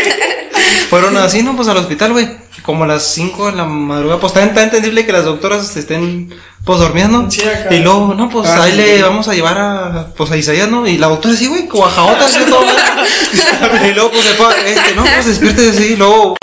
Fueron 0.89 1.17
así, 1.17 1.41
¿no? 1.41 1.55
Pues 1.55 1.67
al 1.67 1.77
hospital, 1.77 2.11
güey. 2.11 2.27
Como 2.63 2.85
a 2.85 2.87
las 2.87 3.03
5 3.13 3.47
de 3.47 3.51
la 3.57 3.65
madrugada. 3.65 4.19
Pues 4.19 4.31
está, 4.31 4.43
está 4.45 4.63
entendible 4.63 5.05
que 5.05 5.11
las 5.11 5.25
doctoras 5.25 5.75
estén, 5.75 6.33
pues 6.63 6.79
durmiendo. 6.79 7.29
Sí, 7.29 7.41
acá. 7.43 7.73
y 7.75 7.79
luego, 7.79 8.13
no, 8.13 8.29
pues 8.29 8.47
Ah, 8.49 8.63
ahí 8.63 8.71
sí. 8.71 8.77
le 8.77 9.03
vamos 9.03 9.27
a 9.27 9.33
llevar 9.33 9.57
a, 9.57 10.07
pues 10.15 10.31
a 10.31 10.37
Isaías, 10.37 10.69
¿no? 10.69 10.87
Y 10.87 10.97
la 10.97 11.07
doctora 11.07 11.33
así, 11.35 11.47
güey, 11.47 11.67
cuajaota, 11.67 12.25
así 12.25 12.39
todo. 12.49 12.63
y 13.85 13.93
luego, 13.93 14.11
pues, 14.11 14.23
se 14.23 14.33
fue, 14.35 14.47
este, 14.71 14.95
no, 14.95 15.03
pues 15.03 15.25
despierte 15.25 15.69
así, 15.69 15.83
y 15.93 15.95
luego. 15.97 16.35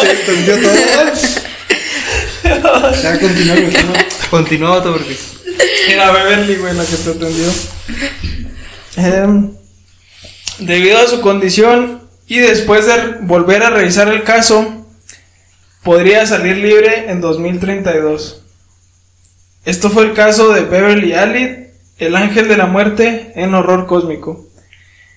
Se 0.00 0.12
extendió 0.12 0.54
todo. 0.60 0.74
Ya 3.02 3.18
continuó, 3.18 3.54
güey. 3.54 3.72
Continuó 4.30 4.82
todo 4.82 4.92
porque. 4.94 5.16
Era 5.88 6.10
Beverly, 6.12 6.56
güey, 6.56 6.74
la 6.74 6.84
que 6.84 6.96
te 6.96 7.10
atendió. 7.10 7.52
Em, 8.96 9.50
debido 10.58 10.98
a 10.98 11.06
su 11.06 11.20
condición 11.20 11.99
y 12.30 12.38
después 12.38 12.86
de 12.86 13.16
volver 13.22 13.64
a 13.64 13.70
revisar 13.70 14.06
el 14.06 14.22
caso, 14.22 14.86
podría 15.82 16.24
salir 16.26 16.58
libre 16.58 17.10
en 17.10 17.20
2032. 17.20 18.42
Esto 19.64 19.90
fue 19.90 20.04
el 20.04 20.12
caso 20.12 20.52
de 20.52 20.60
Beverly 20.60 21.12
Alid, 21.12 21.48
el 21.98 22.14
ángel 22.14 22.46
de 22.46 22.56
la 22.56 22.66
muerte 22.66 23.32
en 23.34 23.52
horror 23.52 23.88
cósmico. 23.88 24.46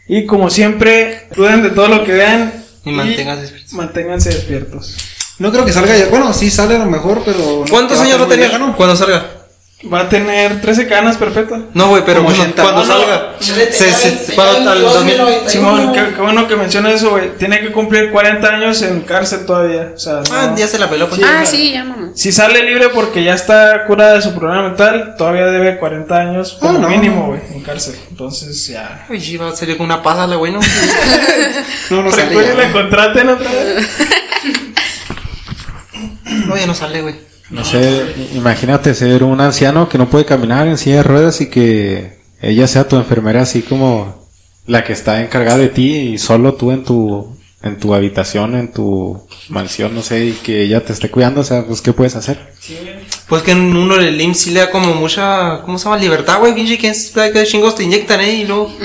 Y 0.08 0.26
como 0.26 0.50
siempre, 0.50 1.28
duden 1.36 1.62
de 1.62 1.70
todo 1.70 1.88
lo 1.88 2.04
que 2.04 2.14
vean 2.14 2.52
Y 2.84 2.90
manténganse 2.90 3.42
despiertos. 3.44 3.74
manténganse 3.74 4.30
despiertos. 4.30 4.98
No 5.38 5.52
creo 5.52 5.66
que 5.66 5.72
salga 5.72 5.96
ya. 5.96 6.08
Bueno, 6.08 6.34
sí 6.34 6.50
sale 6.50 6.78
a 6.78 6.80
lo 6.80 6.88
mejor, 6.88 7.22
pero. 7.24 7.38
no 7.38 7.66
¿Cuántos 7.70 8.00
años 8.00 8.20
va 8.20 8.26
a 8.26 8.30
tener 8.30 8.50
cuando 8.76 8.96
salga? 8.96 9.43
Va 9.92 10.00
a 10.02 10.10
tener 10.10 10.62
13 10.62 10.88
canas 10.88 11.18
perpetuas. 11.18 11.62
No, 11.74 11.90
güey, 11.90 12.04
pero 12.06 12.24
Como 12.24 12.30
cuando, 12.34 12.44
80. 12.54 12.64
cuando 12.64 12.86
No, 12.86 12.88
no. 12.88 13.00
salga. 13.06 13.34
Se 13.42 13.72
Se, 13.74 13.92
se, 13.92 14.34
cuando 14.34 14.72
al 14.72 14.82
2000. 14.82 15.22
Simón, 15.48 15.92
qué, 15.92 16.14
qué 16.16 16.22
bueno 16.22 16.48
que 16.48 16.56
menciona 16.56 16.90
eso, 16.92 17.10
güey. 17.10 17.36
Tiene 17.38 17.60
que 17.60 17.74
cumplir 17.74 18.10
40 18.12 18.48
años 18.48 18.82
en 18.82 19.02
cárcel 19.02 19.46
todavía. 19.46 19.92
O 19.94 20.00
sea, 20.00 20.22
Ah, 20.32 20.48
no. 20.52 20.58
ya 20.58 20.68
se 20.70 20.80
la 20.80 20.90
peló, 20.90 21.10
pues. 21.10 21.20
Ah, 21.26 21.46
sí, 21.46 21.74
ya, 21.74 21.84
mamá. 21.84 22.12
si 22.16 22.32
sale 22.32 22.64
libre 22.64 22.90
porque 22.90 23.26
ya 23.26 23.34
está 23.34 23.84
curada 23.86 24.14
de 24.14 24.22
su 24.22 24.34
problema 24.34 24.64
mental, 24.70 25.16
todavía 25.18 25.48
debe 25.48 25.78
40 25.78 26.16
años 26.16 26.54
como 26.62 26.78
Ah, 26.78 26.82
no. 26.82 26.88
mínimo, 26.90 27.28
güey, 27.28 27.42
en 27.54 27.62
cárcel. 27.62 27.96
Entonces, 28.10 28.66
ya. 28.68 29.06
Uy, 29.10 29.20
sí, 29.20 29.36
va 29.36 29.50
a 29.50 29.56
salir 29.56 29.76
con 29.76 29.86
una 29.88 30.02
pásala, 30.02 30.38
güey, 30.38 30.54
¿no? 30.54 30.62
No, 31.90 32.02
no 32.04 32.10
ya. 32.10 32.26
le 32.26 32.72
contraten 32.72 33.28
otra 33.30 33.52
vez. 33.52 33.86
No, 36.48 36.58
ya 36.58 36.66
no 36.66 36.74
sale, 36.74 37.02
güey. 37.02 37.16
No 37.54 37.64
sé, 37.64 38.04
imagínate 38.34 38.96
ser 38.96 39.24
un 39.24 39.40
anciano 39.40 39.88
que 39.88 40.00
no 40.00 40.10
puede 40.10 40.26
caminar 40.26 40.68
en 40.68 40.78
silla 40.78 40.98
de 40.98 41.04
ruedas 41.04 41.40
y 41.40 41.50
que 41.52 42.18
ella 42.42 42.68
sea 42.68 42.88
tu 42.88 42.96
enfermera 42.96 43.44
así 43.44 43.62
como 43.62 44.28
la 44.66 44.84
que 44.84 44.94
está 44.94 45.22
encargada 45.22 45.60
de 45.60 45.70
ti 45.70 45.96
y 45.96 46.18
solo 46.18 46.56
tú 46.56 46.72
en 46.72 46.84
tu 46.84 47.38
en 47.62 47.80
tu 47.80 47.94
habitación, 47.94 48.56
en 48.56 48.74
tu 48.74 49.26
mansión, 49.48 49.96
no 49.96 50.02
sé, 50.02 50.26
y 50.26 50.32
que 50.34 50.64
ella 50.64 50.84
te 50.84 50.92
esté 50.92 51.10
cuidando, 51.10 51.42
o 51.42 51.44
sea, 51.46 51.66
pues 51.66 51.80
qué 51.82 51.94
puedes 51.94 52.16
hacer? 52.16 52.38
Pues 53.30 53.42
que 53.44 53.52
en 53.52 53.74
uno 53.74 53.96
del 53.96 54.20
IMSS 54.20 54.38
sí 54.38 54.52
le 54.52 54.60
da 54.60 54.70
como 54.70 54.94
mucha. 54.96 55.62
¿Cómo 55.62 55.78
se 55.78 55.86
llama? 55.86 55.98
Libertad, 55.98 56.40
güey. 56.40 56.54
Pinche, 56.54 56.78
¿quién 56.78 56.94
sabe 56.94 57.32
qué 57.32 57.46
chingos 57.46 57.76
te 57.76 57.84
inyectan, 57.84 58.20
eh? 58.20 58.34
Y 58.34 58.46
luego. 58.46 58.76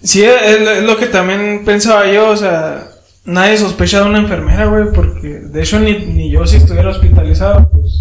Sí, 0.00 0.22
es, 0.22 0.42
es 0.42 0.82
lo 0.84 0.96
que 0.96 1.06
también 1.06 1.64
pensaba 1.64 2.06
yo, 2.06 2.28
o 2.28 2.36
sea, 2.36 2.93
nadie 3.24 3.56
sospecha 3.56 4.00
de 4.00 4.08
una 4.08 4.18
enfermera, 4.18 4.66
güey, 4.66 4.92
porque 4.92 5.28
de 5.40 5.62
hecho 5.62 5.78
ni, 5.80 5.92
ni 6.06 6.30
yo 6.30 6.46
si 6.46 6.56
estuviera 6.56 6.90
hospitalizado, 6.90 7.70
pues 7.70 7.92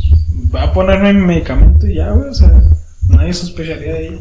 va 0.54 0.64
a 0.64 0.74
ponerme 0.74 1.14
mi 1.14 1.22
medicamento 1.26 1.88
y 1.88 1.96
ya, 1.96 2.12
güey, 2.12 2.30
o 2.30 2.34
sea, 2.34 2.52
nadie 3.08 3.34
sospecharía 3.34 3.94
de 3.94 4.08
ella. 4.08 4.20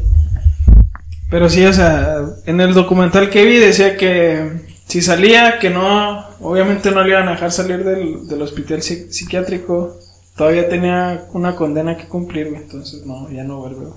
Pero 1.29 1.49
sí, 1.49 1.65
o 1.65 1.73
sea, 1.73 2.17
en 2.45 2.61
el 2.61 2.73
documental 2.73 3.29
que 3.29 3.43
vi 3.45 3.57
decía 3.57 3.97
que 3.97 4.61
si 4.85 5.01
salía, 5.01 5.57
que 5.59 5.69
no, 5.69 6.23
obviamente 6.41 6.91
no 6.91 7.03
le 7.03 7.09
iban 7.09 7.27
a 7.27 7.31
dejar 7.31 7.51
salir 7.51 7.83
del, 7.83 8.27
del 8.27 8.41
hospital 8.41 8.79
psi- 8.81 9.09
psiquiátrico, 9.09 9.97
todavía 10.37 10.69
tenía 10.69 11.25
una 11.33 11.55
condena 11.55 11.97
que 11.97 12.07
cumplir, 12.07 12.47
entonces 12.47 13.05
no, 13.05 13.29
ya 13.31 13.43
no 13.43 13.57
vuelve. 13.59 13.87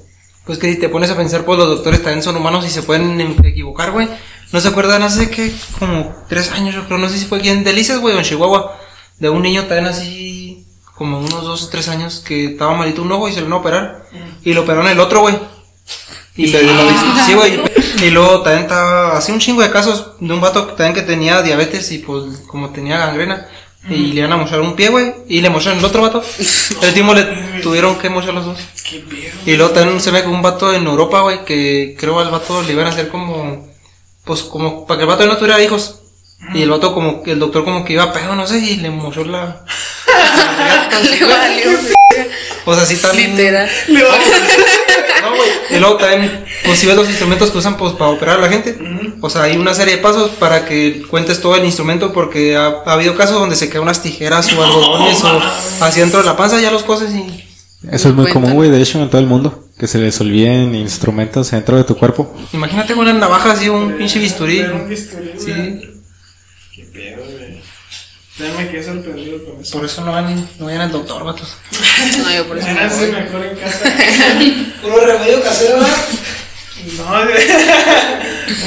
Pues 0.46 0.58
que 0.58 0.72
si 0.72 0.78
te 0.78 0.88
pones 0.88 1.10
a 1.10 1.16
pensar, 1.16 1.44
pues 1.44 1.58
los 1.58 1.68
doctores 1.68 2.02
también 2.02 2.22
son 2.22 2.36
humanos 2.36 2.64
y 2.64 2.70
se 2.70 2.82
pueden 2.82 3.20
equivocar, 3.44 3.90
güey. 3.90 4.08
No 4.52 4.60
se 4.60 4.68
acuerdan 4.68 5.02
hace 5.02 5.28
que 5.28 5.52
como 5.78 6.14
tres 6.28 6.52
años, 6.52 6.74
yo 6.74 6.86
creo, 6.86 6.98
no 6.98 7.08
sé 7.08 7.18
si 7.18 7.26
fue 7.26 7.38
aquí 7.38 7.48
en 7.48 7.64
Delicias, 7.64 7.98
güey, 7.98 8.14
o 8.14 8.18
en 8.18 8.24
Chihuahua, 8.24 8.78
de 9.18 9.28
un 9.28 9.42
niño 9.42 9.62
también 9.62 9.86
así, 9.86 10.64
como 10.94 11.18
unos 11.18 11.42
dos 11.42 11.64
o 11.64 11.68
tres 11.68 11.88
años, 11.88 12.22
que 12.24 12.46
estaba 12.52 12.76
malito 12.76 13.02
un 13.02 13.10
ojo 13.10 13.28
y 13.28 13.32
se 13.32 13.40
lo 13.40 13.46
iban 13.46 13.58
a 13.58 13.60
operar. 13.60 14.06
Y 14.44 14.54
lo 14.54 14.62
operaron 14.62 14.86
el 14.86 15.00
otro, 15.00 15.20
güey. 15.20 15.36
Y, 16.36 16.48
sí, 16.48 17.34
güey. 17.34 17.60
Y 18.04 18.10
luego 18.10 18.42
también 18.42 18.64
estaba, 18.64 19.16
así 19.16 19.32
un 19.32 19.40
chingo 19.40 19.62
de 19.62 19.70
casos 19.70 20.12
de 20.20 20.32
un 20.32 20.40
vato 20.40 20.68
que 20.68 20.72
también 20.74 20.94
que 20.94 21.02
tenía 21.02 21.42
diabetes 21.42 21.90
y 21.90 21.98
pues 21.98 22.42
como 22.46 22.70
tenía 22.70 22.98
gangrena. 22.98 23.48
Y 23.88 24.12
le 24.12 24.20
iban 24.20 24.32
a 24.32 24.36
mochar 24.36 24.60
un 24.60 24.74
pie, 24.74 24.88
güey. 24.88 25.14
Y 25.28 25.40
le 25.40 25.50
mocharon 25.50 25.78
el 25.78 25.84
otro 25.84 26.02
vato. 26.02 26.22
El 26.82 26.88
último 26.88 27.14
le 27.14 27.24
tuvieron 27.62 27.98
que 27.98 28.10
mochar 28.10 28.34
los 28.34 28.46
dos. 28.46 28.58
Y 29.44 29.56
luego 29.56 29.72
también 29.72 30.00
se 30.00 30.10
ve 30.10 30.22
que 30.22 30.28
un 30.28 30.42
vato 30.42 30.72
en 30.72 30.86
Europa, 30.86 31.20
güey, 31.20 31.44
que 31.44 31.96
creo 31.98 32.18
al 32.18 32.30
vato 32.30 32.62
le 32.62 32.72
iban 32.72 32.86
a 32.86 32.90
hacer 32.90 33.08
como, 33.08 33.68
pues 34.24 34.42
como, 34.42 34.86
para 34.86 34.98
que 34.98 35.02
el 35.04 35.08
vato 35.08 35.26
no 35.26 35.36
tuviera 35.36 35.62
hijos. 35.62 36.00
Y 36.54 36.62
el 36.62 36.70
vato 36.70 36.92
como, 36.92 37.22
que 37.22 37.32
el 37.32 37.38
doctor 37.38 37.64
como 37.64 37.84
que 37.84 37.94
iba 37.94 38.04
a 38.04 38.12
pedo, 38.12 38.34
no 38.34 38.46
sé, 38.46 38.58
y 38.58 38.76
le 38.76 38.90
mochó 38.90 39.24
la... 39.24 39.64
Le 41.02 41.24
valió. 41.24 41.70
Pues 42.64 42.78
así 42.78 42.96
tan... 42.96 43.16
Literal. 43.16 43.68
No, 45.30 45.36
güey. 45.36 45.50
Y 45.70 45.78
luego 45.78 45.96
también, 45.96 46.44
pues 46.64 46.78
si 46.78 46.86
ves 46.86 46.96
los 46.96 47.08
instrumentos 47.08 47.50
que 47.50 47.58
usan 47.58 47.76
pues 47.76 47.92
para 47.94 48.10
operar 48.10 48.38
a 48.38 48.42
la 48.42 48.48
gente. 48.48 48.78
O 49.20 49.30
sea, 49.30 49.42
hay 49.42 49.56
una 49.56 49.74
serie 49.74 49.96
de 49.96 50.02
pasos 50.02 50.30
para 50.32 50.64
que 50.64 51.02
cuentes 51.10 51.40
todo 51.40 51.56
el 51.56 51.64
instrumento 51.64 52.12
porque 52.12 52.56
ha, 52.56 52.82
ha 52.84 52.92
habido 52.92 53.14
casos 53.16 53.38
donde 53.38 53.56
se 53.56 53.68
quedan 53.68 53.82
unas 53.82 54.02
tijeras 54.02 54.52
o 54.52 54.62
algodones 54.62 55.22
o 55.24 55.40
así 55.80 56.00
dentro 56.00 56.20
de 56.20 56.26
la 56.26 56.36
panza, 56.36 56.60
ya 56.60 56.70
los 56.70 56.82
coses 56.82 57.12
y... 57.14 57.44
Eso 57.90 58.08
es 58.08 58.14
muy 58.14 58.30
común, 58.32 58.54
güey, 58.54 58.70
de 58.70 58.80
hecho 58.80 59.00
en 59.00 59.08
todo 59.08 59.20
el 59.20 59.26
mundo, 59.26 59.68
que 59.78 59.86
se 59.86 59.98
les 59.98 60.20
olviden 60.20 60.74
instrumentos 60.74 61.50
dentro 61.50 61.76
de 61.76 61.84
tu 61.84 61.96
cuerpo. 61.96 62.34
Imagínate 62.52 62.94
con 62.94 63.02
una 63.04 63.12
navaja 63.12 63.52
así, 63.52 63.68
un 63.68 63.92
pinche 63.92 64.18
bisturí. 64.18 64.60
Un 64.60 64.88
bisturí, 64.88 65.32
güey. 65.36 65.54
Sí. 65.80 65.95
Ya 68.38 68.52
me 68.58 68.68
quedé 68.68 68.84
sorprendido 68.84 69.42
con 69.44 69.60
eso. 69.62 69.78
Por 69.78 69.86
eso 69.86 70.04
no 70.04 70.12
van, 70.12 70.48
no 70.58 70.66
vayan 70.66 70.82
al 70.82 70.92
doctor, 70.92 71.24
vatos. 71.24 71.56
No, 72.18 72.34
yo 72.34 72.46
por 72.46 72.58
eso. 72.58 72.66
Sí 72.66 72.96
voy. 73.06 73.12
mejor 73.12 73.44
en 73.46 73.56
casa. 73.56 73.84
Puro 74.82 75.06
remedio 75.06 75.42
casero. 75.42 75.78
No, 76.98 77.26
de- 77.26 77.56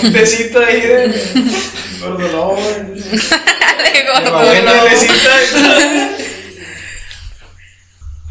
un 0.07 0.13
tecito 0.13 0.59
ahí 0.59 0.81
de 0.81 1.21
gordolobo, 2.01 2.55
güey. 2.55 2.99
Luego, 4.03 4.39
Una 4.39 4.73
mielecita. 4.83 5.29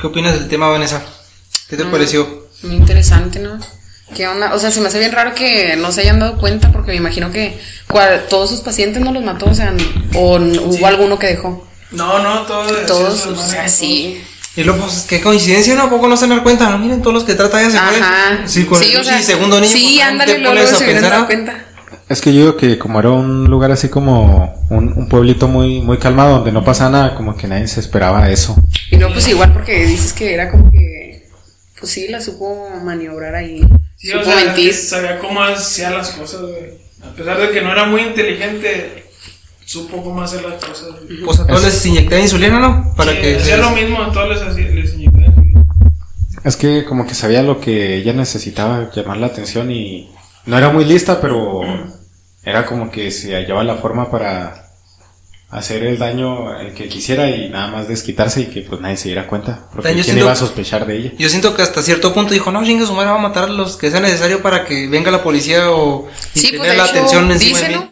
¿Qué 0.01 0.07
opinas 0.07 0.35
del 0.35 0.49
tema, 0.49 0.69
Vanessa? 0.69 1.03
¿Qué 1.69 1.77
te 1.77 1.85
pareció? 1.85 2.49
Muy 2.63 2.77
interesante, 2.77 3.39
¿no? 3.41 3.59
¿Qué 4.15 4.27
onda? 4.27 4.55
O 4.55 4.59
sea, 4.59 4.71
se 4.71 4.81
me 4.81 4.89
hace 4.89 4.99
bien 4.99 5.13
raro 5.13 5.35
que 5.35 5.77
no 5.77 5.93
se 5.93 6.01
hayan 6.01 6.19
dado 6.19 6.39
cuenta 6.39 6.73
porque 6.73 6.93
me 6.93 6.97
imagino 6.97 7.31
que 7.31 7.59
todos 8.29 8.51
sus 8.51 8.61
pacientes 8.61 9.03
no 9.03 9.13
los 9.13 9.23
mató, 9.23 9.47
o 9.47 9.55
sea, 9.55 9.75
o 10.15 10.37
hubo 10.37 10.87
alguno 10.87 11.19
que 11.19 11.27
dejó. 11.29 11.67
No, 11.91 12.19
no, 12.23 12.43
todo, 12.43 12.71
Todos, 12.87 13.21
sí, 13.21 13.29
o 13.31 13.37
sea, 13.37 13.63
no, 13.65 13.69
sí. 13.69 14.23
Y 14.57 14.65
luego, 14.65 14.85
pues, 14.85 15.07
qué 15.09 15.21
coincidencia, 15.21 15.75
¿no? 15.75 15.85
¿A 15.85 15.91
poco 15.91 16.09
no 16.09 16.17
se 16.17 16.27
dan 16.27 16.43
cuenta? 16.43 16.69
No, 16.69 16.79
miren, 16.79 17.01
todos 17.01 17.15
los 17.15 17.25
que 17.25 17.35
trata 17.35 17.63
ya 17.63 17.71
se 17.71 17.79
Ajá. 17.79 17.91
fueron. 17.91 18.49
Sí, 18.49 18.65
con 18.65 18.83
el 18.83 18.97
o 18.97 19.05
sea, 19.05 19.23
segundo 19.23 19.61
niño. 19.61 19.73
Sí, 19.73 19.95
pues, 19.99 20.09
ándale, 20.09 20.39
luego, 20.39 20.67
se 20.67 20.85
hubieran 20.85 21.03
dado 21.03 21.21
¿no? 21.21 21.27
cuenta. 21.27 21.65
Es 22.09 22.21
que 22.21 22.33
yo 22.33 22.41
digo 22.41 22.57
que 22.57 22.79
como 22.79 22.99
era 22.99 23.11
un 23.11 23.45
lugar 23.45 23.71
así 23.71 23.89
como 23.89 24.67
un, 24.71 24.93
un 24.97 25.09
pueblito 25.09 25.47
muy, 25.47 25.81
muy 25.81 25.99
calmado 25.99 26.37
donde 26.37 26.53
no 26.53 26.65
pasa 26.65 26.89
nada, 26.91 27.15
como 27.15 27.37
que 27.37 27.47
nadie 27.47 27.69
se 27.69 27.81
esperaba 27.81 28.31
eso. 28.31 28.57
Y 28.91 28.97
luego, 28.97 29.13
pues 29.13 29.29
igual, 29.29 29.53
porque 29.53 29.87
dices 29.87 30.13
que 30.13 30.35
era 30.35 30.51
como 30.51 30.71
que. 30.71 31.29
Pues 31.79 31.93
sí, 31.93 32.09
la 32.09 32.21
supo 32.21 32.69
maniobrar 32.83 33.35
ahí. 33.37 33.63
Sí, 33.99 34.13
o 34.13 34.23
sea, 34.25 34.73
sabía 34.73 35.19
cómo 35.19 35.43
hacía 35.43 35.91
las 35.91 36.11
cosas, 36.11 36.41
güey. 36.43 36.79
A 37.03 37.15
pesar 37.15 37.39
de 37.39 37.51
que 37.51 37.61
no 37.61 37.73
era 37.73 37.85
muy 37.85 38.03
inteligente, 38.03 39.05
supo 39.65 40.03
cómo 40.03 40.23
hacer 40.23 40.45
las 40.45 40.65
cosas. 40.65 40.89
güey. 41.05 41.23
Pues 41.25 41.41
a 41.41 41.47
todos 41.47 41.65
les 41.65 41.85
inyectaban 41.87 42.23
insulina, 42.23 42.61
¿no? 42.61 42.95
Para 42.97 43.13
Sí, 43.13 43.19
que. 43.21 43.37
hacía 43.37 43.57
lo 43.57 43.71
mismo, 43.71 44.01
a 44.03 44.13
todos 44.13 44.57
les, 44.57 44.75
les 44.75 44.95
inyectaban. 44.95 45.65
Es 46.45 46.57
que 46.57 46.85
como 46.85 47.07
que 47.07 47.15
sabía 47.15 47.43
lo 47.43 47.61
que 47.61 47.97
ella 47.97 48.13
necesitaba, 48.13 48.91
llamar 48.95 49.17
la 49.17 49.27
atención 49.27 49.71
y 49.73 50.09
no 50.47 50.57
era 50.57 50.71
muy 50.71 50.85
lista, 50.85 51.21
pero 51.21 51.61
era 52.45 52.65
como 52.67 52.91
que 52.93 53.11
se 53.11 53.35
hallaba 53.35 53.65
la 53.65 53.75
forma 53.77 54.11
para 54.11 54.68
hacer 55.51 55.83
el 55.85 55.97
daño 55.99 56.59
el 56.61 56.75
que 56.75 56.89
quisiera 56.89 57.31
y 57.31 57.49
nada 57.49 57.69
más 57.69 57.89
desquitarse 57.89 58.43
y 58.43 58.47
que 58.47 58.61
pues 58.63 58.81
nadie 58.83 58.97
se 58.99 59.09
diera 59.09 59.27
cuenta. 59.27 59.67
Porque 59.73 59.89
Yo 59.89 59.95
quién 59.95 60.05
siento- 60.05 60.25
iba 60.25 60.33
a 60.33 60.37
sospechar 60.37 60.87
de 60.87 60.97
ella. 60.97 61.13
Yo 61.19 61.29
siento 61.31 61.55
que 61.57 61.63
hasta 61.63 61.81
cierto 61.83 62.13
punto 62.13 62.35
dijo, 62.35 62.51
no, 62.53 62.63
chinga 62.65 62.85
su 62.87 62.93
madre, 62.93 63.11
va 63.11 63.17
a 63.17 63.23
matar 63.23 63.45
a 63.45 63.53
los 63.53 63.77
que 63.77 63.91
sea 63.91 64.01
necesario 64.01 64.43
para 64.43 64.65
que 64.67 64.89
venga 64.89 65.11
la 65.11 65.23
policía 65.23 65.71
o 65.71 66.09
y 66.35 66.39
Sí, 66.39 66.47
tener 66.51 66.59
pues 66.67 66.77
la 66.77 66.85
hecho, 66.85 66.93
atención 66.93 67.31
encima 67.33 67.61
de 67.61 67.69
mí. 67.79 67.89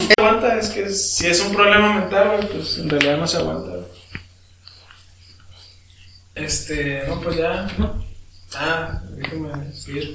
es 0.61 0.69
que 0.69 0.91
si 0.91 1.27
es 1.27 1.41
un 1.41 1.55
problema 1.55 1.95
mental, 2.01 2.49
pues 2.53 2.79
en 2.79 2.91
realidad 2.91 3.17
no 3.19 3.27
se 3.27 3.37
aguanta. 3.39 3.73
Este, 6.35 7.03
no, 7.09 7.21
pues 7.21 7.37
ya, 7.37 7.67
no. 7.79 8.05
Ah, 8.55 9.01
déjame 9.17 9.73
seguir. 9.73 10.15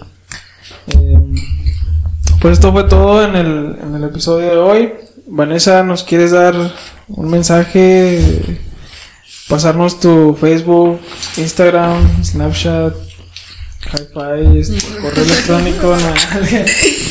Eh, 0.87 1.19
pues 2.39 2.53
esto 2.53 2.71
fue 2.71 2.83
todo 2.85 3.23
en 3.23 3.35
el, 3.35 3.77
en 3.81 3.95
el 3.95 4.03
episodio 4.03 4.51
de 4.51 4.57
hoy. 4.57 4.93
Vanessa, 5.33 5.81
¿nos 5.83 6.03
quieres 6.03 6.31
dar 6.31 6.53
un 7.07 7.29
mensaje? 7.29 8.19
Pasarnos 9.47 9.99
tu 9.99 10.35
Facebook, 10.39 10.99
Instagram, 11.37 12.23
Snapchat, 12.23 12.93
Hi-Fi, 13.93 14.59
este, 14.59 14.97
correo 15.01 15.23
electrónico. 15.23 15.95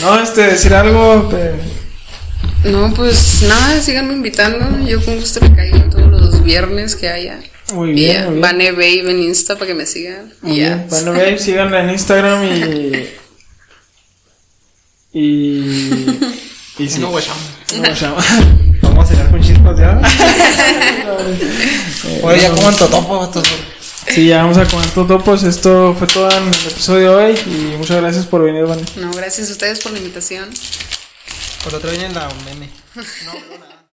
No, 0.03 0.17
no 0.17 0.23
este, 0.23 0.43
decir 0.43 0.75
algo. 0.75 1.29
Te- 1.31 2.69
No, 2.71 2.93
pues 2.95 3.43
nada, 3.49 3.81
síganme 3.81 4.13
invitando. 4.13 4.87
Yo 4.87 5.03
con 5.05 5.17
gusto 5.19 5.41
me 5.41 5.55
caigo 5.55 5.79
todos 5.91 6.09
los 6.11 6.45
viernes 6.45 6.97
que 6.97 7.09
haya. 7.09 7.41
Muy 7.73 7.93
bien, 7.93 8.25
muy 8.25 8.31
bien. 8.33 8.41
Vane 8.43 8.73
Babe 8.73 9.11
en 9.11 9.23
Insta 9.23 9.55
para 9.55 9.67
que 9.69 9.75
me 9.75 9.87
sigan. 9.87 10.33
Muy 10.43 10.53
Y 10.53 10.61
ya. 10.61 10.75
bien. 10.77 10.87
Bueno, 10.91 11.13
ve, 11.13 11.39
síganla 11.39 11.81
en 11.85 11.91
Instagram 11.91 12.45
y. 12.45 13.07
Y. 15.13 16.19
Y 16.79 16.89
sí. 16.89 17.01
No. 17.01 17.11
Vamos 18.83 19.05
a 19.05 19.07
cenar 19.07 19.31
con 19.31 19.41
chispas 19.41 19.79
ya. 19.79 20.01
Oye, 22.23 22.41
ya 22.41 22.51
coman 22.51 22.75
totopo, 22.75 23.25
estos, 23.25 23.49
güey. 23.49 23.71
Sí, 24.09 24.27
ya 24.27 24.43
vamos 24.43 24.59
a 24.59 24.65
comer 24.65 24.89
topos. 24.91 25.43
Esto 25.45 25.95
fue 25.97 26.07
todo 26.09 26.29
en 26.31 26.49
el 26.49 26.55
episodio 26.55 27.17
de 27.17 27.25
hoy. 27.25 27.39
Y 27.47 27.77
muchas 27.77 27.99
gracias 27.99 28.27
por 28.27 28.43
venir, 28.43 28.65
Van. 28.65 28.81
No, 28.97 29.13
gracias 29.13 29.51
a 29.51 29.53
ustedes 29.53 29.81
por 29.81 29.93
la 29.93 29.99
invitación. 29.99 30.49
Por 31.63 31.75
otra 31.75 31.91
viene 31.91 32.09
la 32.11 32.29
meme. 32.45 32.71